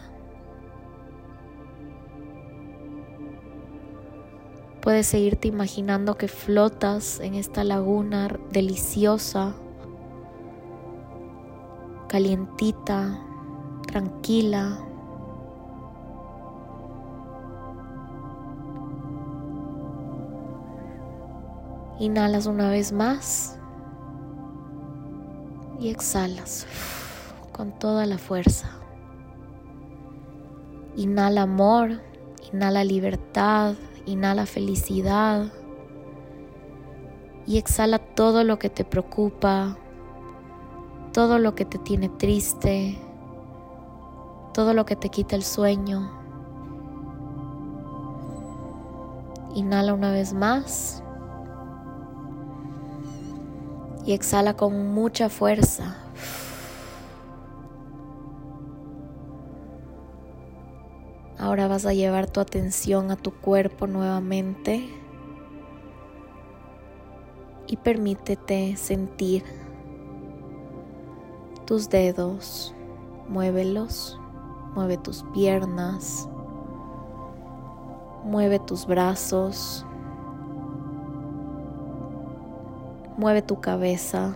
Puedes 4.81 5.05
seguirte 5.05 5.47
imaginando 5.47 6.17
que 6.17 6.27
flotas 6.27 7.19
en 7.19 7.35
esta 7.35 7.63
laguna 7.63 8.35
deliciosa 8.51 9.55
calientita, 12.07 13.19
tranquila. 13.87 14.79
Inhalas 21.99 22.47
una 22.47 22.69
vez 22.69 22.91
más 22.91 23.59
y 25.79 25.89
exhalas 25.89 26.65
con 27.56 27.72
toda 27.72 28.06
la 28.06 28.18
fuerza. 28.18 28.68
Inhala 30.97 31.43
amor, 31.43 32.01
inhala 32.51 32.84
libertad, 32.84 33.76
inhala 34.06 34.45
felicidad 34.45 35.45
y 37.47 37.58
exhala 37.58 37.99
todo 37.99 38.43
lo 38.43 38.60
que 38.60 38.70
te 38.70 38.84
preocupa, 38.84 39.78
todo 41.14 41.39
lo 41.39 41.56
que 41.56 41.64
te 41.64 41.78
tiene 41.78 42.10
triste, 42.10 42.99
todo 44.53 44.74
lo 44.74 44.86
que 44.86 44.97
te 44.97 45.08
quita 45.08 45.38
el 45.38 45.43
sueño. 45.43 46.12
Inhala 49.53 49.93
una 49.93 50.12
vez 50.12 50.34
más 50.34 51.01
y 54.06 54.12
exhala 54.12 54.58
con 54.58 54.93
mucha 54.93 55.30
fuerza. 55.30 56.05
Ahora 61.45 61.67
vas 61.67 61.85
a 61.85 61.93
llevar 61.93 62.27
tu 62.27 62.39
atención 62.39 63.11
a 63.11 63.17
tu 63.17 63.31
cuerpo 63.31 63.85
nuevamente 63.85 64.89
y 67.67 67.77
permítete 67.77 68.75
sentir 68.77 69.43
tus 71.67 71.87
dedos, 71.89 72.73
muévelos, 73.29 74.19
mueve 74.73 74.97
tus 74.97 75.23
piernas, 75.35 76.27
mueve 78.23 78.57
tus 78.57 78.87
brazos, 78.87 79.85
mueve 83.17 83.43
tu 83.43 83.61
cabeza, 83.61 84.33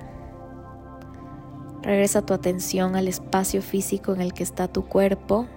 regresa 1.81 2.21
tu 2.21 2.35
atención 2.35 2.95
al 2.95 3.07
espacio 3.07 3.63
físico 3.63 4.13
en 4.13 4.21
el 4.21 4.31
que 4.31 4.43
está 4.43 4.67
tu 4.67 4.85
cuerpo 4.85 5.47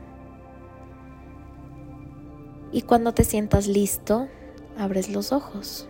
y 2.72 2.82
cuando 2.82 3.12
te 3.12 3.24
sientas 3.24 3.66
listo, 3.66 4.28
abres 4.78 5.10
los 5.10 5.30
ojos. 5.30 5.86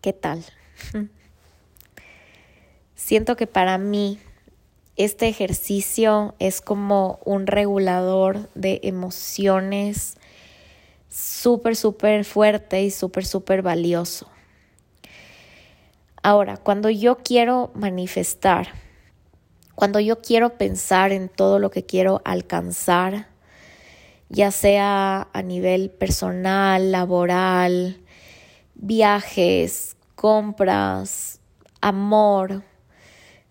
¿Qué 0.00 0.12
tal? 0.12 0.44
Siento 2.96 3.36
que 3.36 3.46
para 3.46 3.78
mí 3.78 4.18
este 4.96 5.28
ejercicio 5.28 6.34
es 6.38 6.60
como 6.60 7.20
un 7.24 7.46
regulador 7.46 8.48
de 8.54 8.80
emociones 8.82 10.16
súper, 11.08 11.76
súper 11.76 12.24
fuerte 12.24 12.82
y 12.82 12.90
súper, 12.90 13.26
súper 13.26 13.62
valioso. 13.62 14.28
Ahora, 16.22 16.56
cuando 16.56 16.88
yo 16.88 17.18
quiero 17.18 17.70
manifestar, 17.74 18.68
cuando 19.74 20.00
yo 20.00 20.20
quiero 20.20 20.56
pensar 20.58 21.12
en 21.12 21.28
todo 21.28 21.58
lo 21.58 21.70
que 21.70 21.84
quiero 21.84 22.20
alcanzar, 22.24 23.28
ya 24.28 24.50
sea 24.50 25.28
a 25.32 25.42
nivel 25.42 25.90
personal, 25.90 26.92
laboral, 26.92 28.00
viajes, 28.74 29.96
compras, 30.14 31.40
amor, 31.80 32.62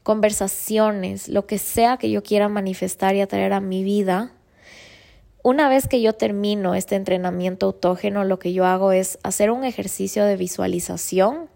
conversaciones, 0.03 1.27
lo 1.27 1.45
que 1.45 1.57
sea 1.57 1.97
que 1.97 2.09
yo 2.09 2.23
quiera 2.23 2.49
manifestar 2.49 3.15
y 3.15 3.21
atraer 3.21 3.53
a 3.53 3.59
mi 3.59 3.83
vida, 3.83 4.33
una 5.43 5.69
vez 5.69 5.87
que 5.87 6.01
yo 6.01 6.13
termino 6.13 6.75
este 6.75 6.95
entrenamiento 6.95 7.65
autógeno, 7.65 8.23
lo 8.23 8.37
que 8.37 8.53
yo 8.53 8.65
hago 8.65 8.91
es 8.91 9.17
hacer 9.23 9.49
un 9.49 9.63
ejercicio 9.63 10.23
de 10.23 10.35
visualización 10.35 11.49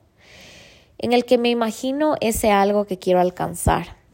en 0.98 1.14
el 1.14 1.26
que 1.26 1.38
me 1.38 1.50
imagino 1.50 2.16
ese 2.20 2.52
algo 2.52 2.86
que 2.86 2.98
quiero 2.98 3.20
alcanzar 3.20 4.05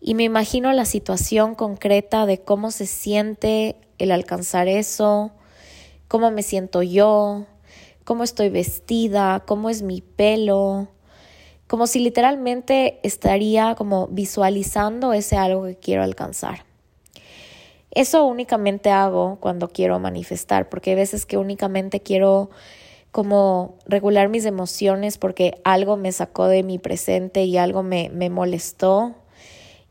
y 0.00 0.14
me 0.14 0.24
imagino 0.24 0.72
la 0.72 0.84
situación 0.84 1.54
concreta 1.54 2.26
de 2.26 2.40
cómo 2.40 2.70
se 2.70 2.86
siente 2.86 3.76
el 3.98 4.12
alcanzar 4.12 4.68
eso, 4.68 5.32
cómo 6.06 6.30
me 6.30 6.42
siento 6.42 6.82
yo, 6.82 7.46
cómo 8.04 8.24
estoy 8.24 8.48
vestida, 8.48 9.42
cómo 9.46 9.70
es 9.70 9.82
mi 9.82 10.00
pelo, 10.00 10.88
como 11.66 11.86
si 11.86 12.00
literalmente 12.00 13.00
estaría 13.02 13.74
como 13.74 14.06
visualizando 14.08 15.12
ese 15.12 15.36
algo 15.36 15.64
que 15.64 15.76
quiero 15.76 16.02
alcanzar. 16.02 16.64
Eso 17.90 18.24
únicamente 18.24 18.90
hago 18.90 19.38
cuando 19.40 19.68
quiero 19.68 19.98
manifestar, 19.98 20.68
porque 20.68 20.90
hay 20.90 20.96
veces 20.96 21.26
que 21.26 21.36
únicamente 21.36 22.00
quiero 22.00 22.50
como 23.10 23.76
regular 23.86 24.28
mis 24.28 24.44
emociones 24.44 25.18
porque 25.18 25.60
algo 25.64 25.96
me 25.96 26.12
sacó 26.12 26.46
de 26.46 26.62
mi 26.62 26.78
presente 26.78 27.44
y 27.44 27.56
algo 27.56 27.82
me, 27.82 28.10
me 28.10 28.30
molestó 28.30 29.16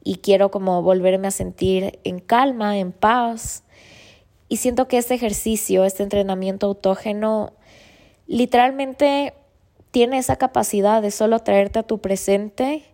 y 0.07 0.19
quiero 0.19 0.51
como 0.51 0.81
volverme 0.83 1.27
a 1.27 1.31
sentir 1.31 1.99
en 2.05 2.19
calma, 2.19 2.77
en 2.77 2.93
paz. 2.93 3.65
Y 4.47 4.55
siento 4.55 4.87
que 4.87 4.97
este 4.97 5.15
ejercicio, 5.15 5.83
este 5.83 6.01
entrenamiento 6.01 6.67
autógeno 6.67 7.51
literalmente 8.25 9.33
tiene 9.91 10.19
esa 10.19 10.37
capacidad 10.37 11.01
de 11.01 11.11
solo 11.11 11.39
traerte 11.39 11.79
a 11.79 11.83
tu 11.83 11.99
presente 11.99 12.85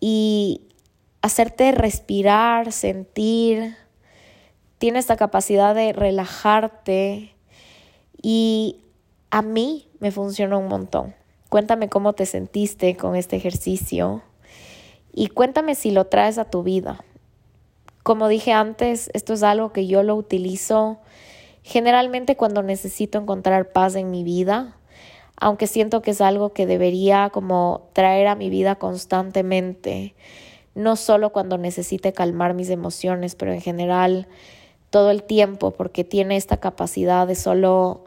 y 0.00 0.62
hacerte 1.20 1.70
respirar, 1.72 2.72
sentir. 2.72 3.76
Tiene 4.78 5.00
esta 5.00 5.16
capacidad 5.16 5.74
de 5.74 5.92
relajarte 5.92 7.34
y 8.22 8.80
a 9.30 9.42
mí 9.42 9.90
me 10.00 10.10
funcionó 10.10 10.60
un 10.60 10.68
montón. 10.68 11.14
Cuéntame 11.50 11.90
cómo 11.90 12.14
te 12.14 12.24
sentiste 12.24 12.96
con 12.96 13.16
este 13.16 13.36
ejercicio 13.36 14.22
y 15.12 15.28
cuéntame 15.28 15.74
si 15.74 15.90
lo 15.90 16.06
traes 16.06 16.38
a 16.38 16.44
tu 16.44 16.62
vida. 16.62 17.04
Como 18.02 18.28
dije 18.28 18.52
antes, 18.52 19.10
esto 19.14 19.34
es 19.34 19.42
algo 19.42 19.72
que 19.72 19.86
yo 19.86 20.02
lo 20.02 20.16
utilizo 20.16 20.98
Generalmente 21.62 22.36
cuando 22.36 22.62
necesito 22.62 23.18
encontrar 23.18 23.70
paz 23.70 23.94
en 23.94 24.10
mi 24.10 24.24
vida, 24.24 24.76
aunque 25.36 25.66
siento 25.66 26.02
que 26.02 26.10
es 26.10 26.20
algo 26.20 26.52
que 26.52 26.66
debería 26.66 27.30
como 27.30 27.88
traer 27.92 28.26
a 28.26 28.34
mi 28.34 28.50
vida 28.50 28.76
constantemente, 28.76 30.14
no 30.74 30.96
solo 30.96 31.30
cuando 31.30 31.58
necesite 31.58 32.12
calmar 32.12 32.54
mis 32.54 32.68
emociones, 32.70 33.36
pero 33.36 33.52
en 33.52 33.60
general 33.60 34.26
todo 34.90 35.10
el 35.10 35.22
tiempo, 35.22 35.70
porque 35.70 36.04
tiene 36.04 36.36
esta 36.36 36.58
capacidad 36.58 37.26
de 37.26 37.36
solo 37.36 38.04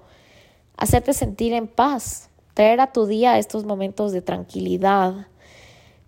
hacerte 0.76 1.14
sentir 1.14 1.54
en 1.54 1.68
paz, 1.68 2.30
traer 2.54 2.82
a 2.82 2.92
tu 2.92 3.06
día 3.06 3.40
estos 3.40 3.64
momentos 3.64 4.12
de 4.12 4.22
tranquilidad, 4.22 5.28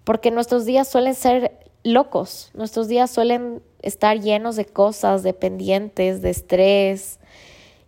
porque 0.08 0.32
nuestros 0.32 0.64
días 0.64 0.88
suelen 0.88 1.16
ser 1.16 1.60
locos. 1.84 2.50
Nuestros 2.54 2.88
días 2.88 3.12
suelen 3.12 3.62
estar 3.82 4.18
llenos 4.22 4.56
de 4.56 4.64
cosas, 4.64 5.22
de 5.22 5.34
pendientes, 5.34 6.22
de 6.22 6.30
estrés. 6.30 7.20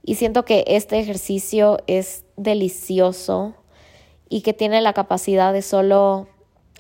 Y 0.04 0.16
siento 0.16 0.44
que 0.44 0.66
este 0.68 1.00
ejercicio 1.00 1.78
es 1.88 2.26
delicioso 2.36 3.56
y 4.28 4.42
que 4.42 4.52
tiene 4.52 4.82
la 4.82 4.92
capacidad 4.92 5.54
de 5.54 5.62
solo 5.62 6.28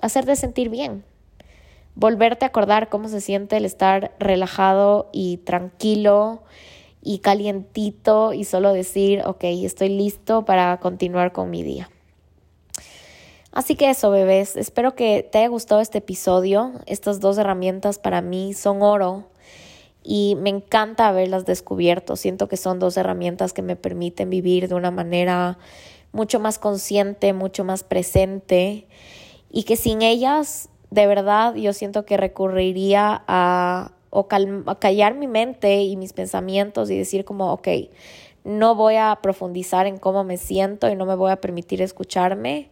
hacerte 0.01 0.35
sentir 0.35 0.67
bien. 0.67 1.05
Volverte 1.95 2.43
a 2.43 2.49
acordar 2.49 2.89
cómo 2.89 3.07
se 3.07 3.21
siente 3.21 3.55
el 3.55 3.63
estar 3.63 4.13
relajado 4.19 5.09
y 5.13 5.37
tranquilo 5.37 6.43
y 7.01 7.19
calientito 7.19 8.33
y 8.33 8.43
solo 8.43 8.73
decir, 8.73 9.21
ok, 9.25 9.45
estoy 9.45 9.87
listo 9.87 10.43
para 10.43 10.81
continuar 10.81 11.31
con 11.31 11.49
mi 11.49 11.63
día. 11.63 11.89
Así 13.51 13.75
que 13.75 13.89
eso, 13.89 14.11
bebés, 14.11 14.55
espero 14.55 14.93
que 14.93 15.27
te 15.29 15.39
haya 15.39 15.47
gustado 15.47 15.81
este 15.81 15.97
episodio. 15.97 16.73
Estas 16.85 17.19
dos 17.19 17.37
herramientas 17.37 17.97
para 17.97 18.21
mí 18.21 18.53
son 18.53 18.83
oro 18.83 19.27
y 20.03 20.35
me 20.39 20.49
encanta 20.49 21.07
haberlas 21.07 21.45
descubierto. 21.45 22.15
Siento 22.15 22.47
que 22.47 22.57
son 22.57 22.77
dos 22.77 22.95
herramientas 22.95 23.53
que 23.53 23.63
me 23.63 23.75
permiten 23.75 24.29
vivir 24.29 24.67
de 24.67 24.75
una 24.75 24.91
manera 24.91 25.57
mucho 26.11 26.39
más 26.39 26.59
consciente, 26.59 27.33
mucho 27.33 27.63
más 27.63 27.83
presente 27.83 28.87
y 29.49 29.63
que 29.63 29.75
sin 29.75 30.03
ellas, 30.03 30.69
de 30.91 31.07
verdad, 31.07 31.55
yo 31.55 31.73
siento 31.73 32.05
que 32.05 32.17
recurriría 32.17 33.23
a, 33.27 33.91
a 34.11 34.79
callar 34.79 35.15
mi 35.15 35.27
mente 35.27 35.81
y 35.81 35.95
mis 35.97 36.13
pensamientos 36.13 36.91
y 36.91 36.97
decir 36.97 37.25
como, 37.25 37.51
ok, 37.51 37.67
no 38.43 38.75
voy 38.75 38.95
a 38.95 39.17
profundizar 39.21 39.87
en 39.87 39.97
cómo 39.97 40.23
me 40.23 40.37
siento 40.37 40.87
y 40.87 40.95
no 40.95 41.07
me 41.07 41.15
voy 41.15 41.31
a 41.31 41.41
permitir 41.41 41.81
escucharme 41.81 42.69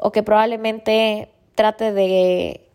o 0.00 0.12
que 0.12 0.22
probablemente 0.22 1.28
trate 1.54 1.92
de 1.92 2.66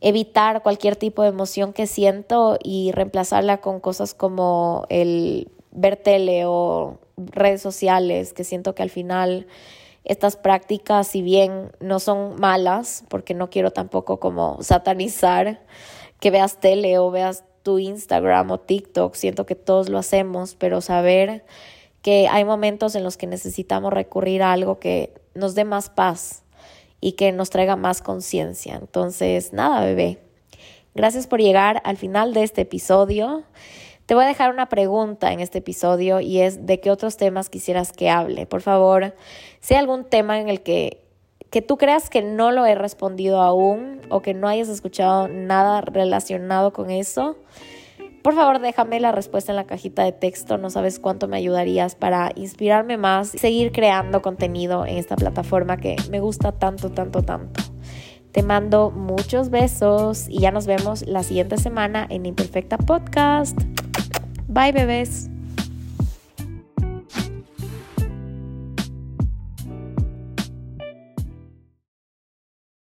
evitar 0.00 0.62
cualquier 0.62 0.94
tipo 0.96 1.22
de 1.22 1.28
emoción 1.28 1.72
que 1.72 1.86
siento 1.86 2.58
y 2.62 2.92
reemplazarla 2.92 3.58
con 3.58 3.80
cosas 3.80 4.12
como 4.12 4.84
el 4.90 5.50
ver 5.72 5.96
tele 5.96 6.44
o 6.44 6.98
redes 7.16 7.62
sociales, 7.62 8.34
que 8.34 8.44
siento 8.44 8.74
que 8.74 8.82
al 8.82 8.90
final 8.90 9.46
estas 10.04 10.36
prácticas, 10.36 11.08
si 11.08 11.22
bien 11.22 11.72
no 11.80 11.98
son 11.98 12.38
malas, 12.38 13.04
porque 13.08 13.34
no 13.34 13.48
quiero 13.50 13.72
tampoco 13.72 14.20
como 14.20 14.62
satanizar 14.62 15.62
que 16.20 16.30
veas 16.30 16.60
tele 16.60 16.98
o 16.98 17.10
veas 17.10 17.44
tu 17.62 17.78
Instagram 17.78 18.50
o 18.50 18.60
TikTok, 18.60 19.14
siento 19.14 19.46
que 19.46 19.54
todos 19.54 19.88
lo 19.88 19.98
hacemos, 19.98 20.54
pero 20.54 20.80
saber 20.80 21.44
que 22.02 22.28
hay 22.28 22.44
momentos 22.44 22.94
en 22.94 23.02
los 23.02 23.16
que 23.16 23.26
necesitamos 23.26 23.92
recurrir 23.92 24.42
a 24.42 24.52
algo 24.52 24.78
que 24.78 25.12
nos 25.36 25.54
dé 25.54 25.64
más 25.64 25.90
paz 25.90 26.42
y 27.00 27.12
que 27.12 27.32
nos 27.32 27.50
traiga 27.50 27.76
más 27.76 28.02
conciencia. 28.02 28.76
Entonces, 28.76 29.52
nada, 29.52 29.84
bebé. 29.84 30.18
Gracias 30.94 31.26
por 31.26 31.40
llegar 31.40 31.82
al 31.84 31.96
final 31.96 32.32
de 32.32 32.42
este 32.42 32.62
episodio. 32.62 33.44
Te 34.06 34.14
voy 34.14 34.24
a 34.24 34.28
dejar 34.28 34.50
una 34.50 34.68
pregunta 34.68 35.32
en 35.32 35.40
este 35.40 35.58
episodio 35.58 36.20
y 36.20 36.40
es 36.40 36.64
de 36.64 36.80
qué 36.80 36.90
otros 36.90 37.16
temas 37.16 37.50
quisieras 37.50 37.92
que 37.92 38.08
hable. 38.08 38.46
Por 38.46 38.62
favor, 38.62 39.14
si 39.60 39.74
hay 39.74 39.80
algún 39.80 40.04
tema 40.04 40.40
en 40.40 40.48
el 40.48 40.62
que, 40.62 41.04
que 41.50 41.60
tú 41.60 41.76
creas 41.76 42.08
que 42.08 42.22
no 42.22 42.50
lo 42.50 42.64
he 42.64 42.74
respondido 42.74 43.42
aún 43.42 44.00
o 44.08 44.22
que 44.22 44.32
no 44.32 44.48
hayas 44.48 44.68
escuchado 44.68 45.28
nada 45.28 45.80
relacionado 45.80 46.72
con 46.72 46.90
eso, 46.90 47.36
por 48.26 48.34
favor, 48.34 48.58
déjame 48.58 48.98
la 48.98 49.12
respuesta 49.12 49.52
en 49.52 49.56
la 49.56 49.68
cajita 49.68 50.02
de 50.02 50.10
texto. 50.10 50.58
No 50.58 50.68
sabes 50.68 50.98
cuánto 50.98 51.28
me 51.28 51.36
ayudarías 51.36 51.94
para 51.94 52.32
inspirarme 52.34 52.96
más 52.96 53.36
y 53.36 53.38
seguir 53.38 53.70
creando 53.70 54.20
contenido 54.20 54.84
en 54.84 54.96
esta 54.96 55.14
plataforma 55.14 55.76
que 55.76 55.94
me 56.10 56.18
gusta 56.18 56.50
tanto, 56.50 56.90
tanto, 56.90 57.22
tanto. 57.22 57.62
Te 58.32 58.42
mando 58.42 58.90
muchos 58.90 59.50
besos 59.50 60.28
y 60.28 60.40
ya 60.40 60.50
nos 60.50 60.66
vemos 60.66 61.06
la 61.06 61.22
siguiente 61.22 61.56
semana 61.56 62.04
en 62.10 62.26
Imperfecta 62.26 62.78
Podcast. 62.78 63.56
Bye, 64.48 64.72
bebés. 64.72 65.30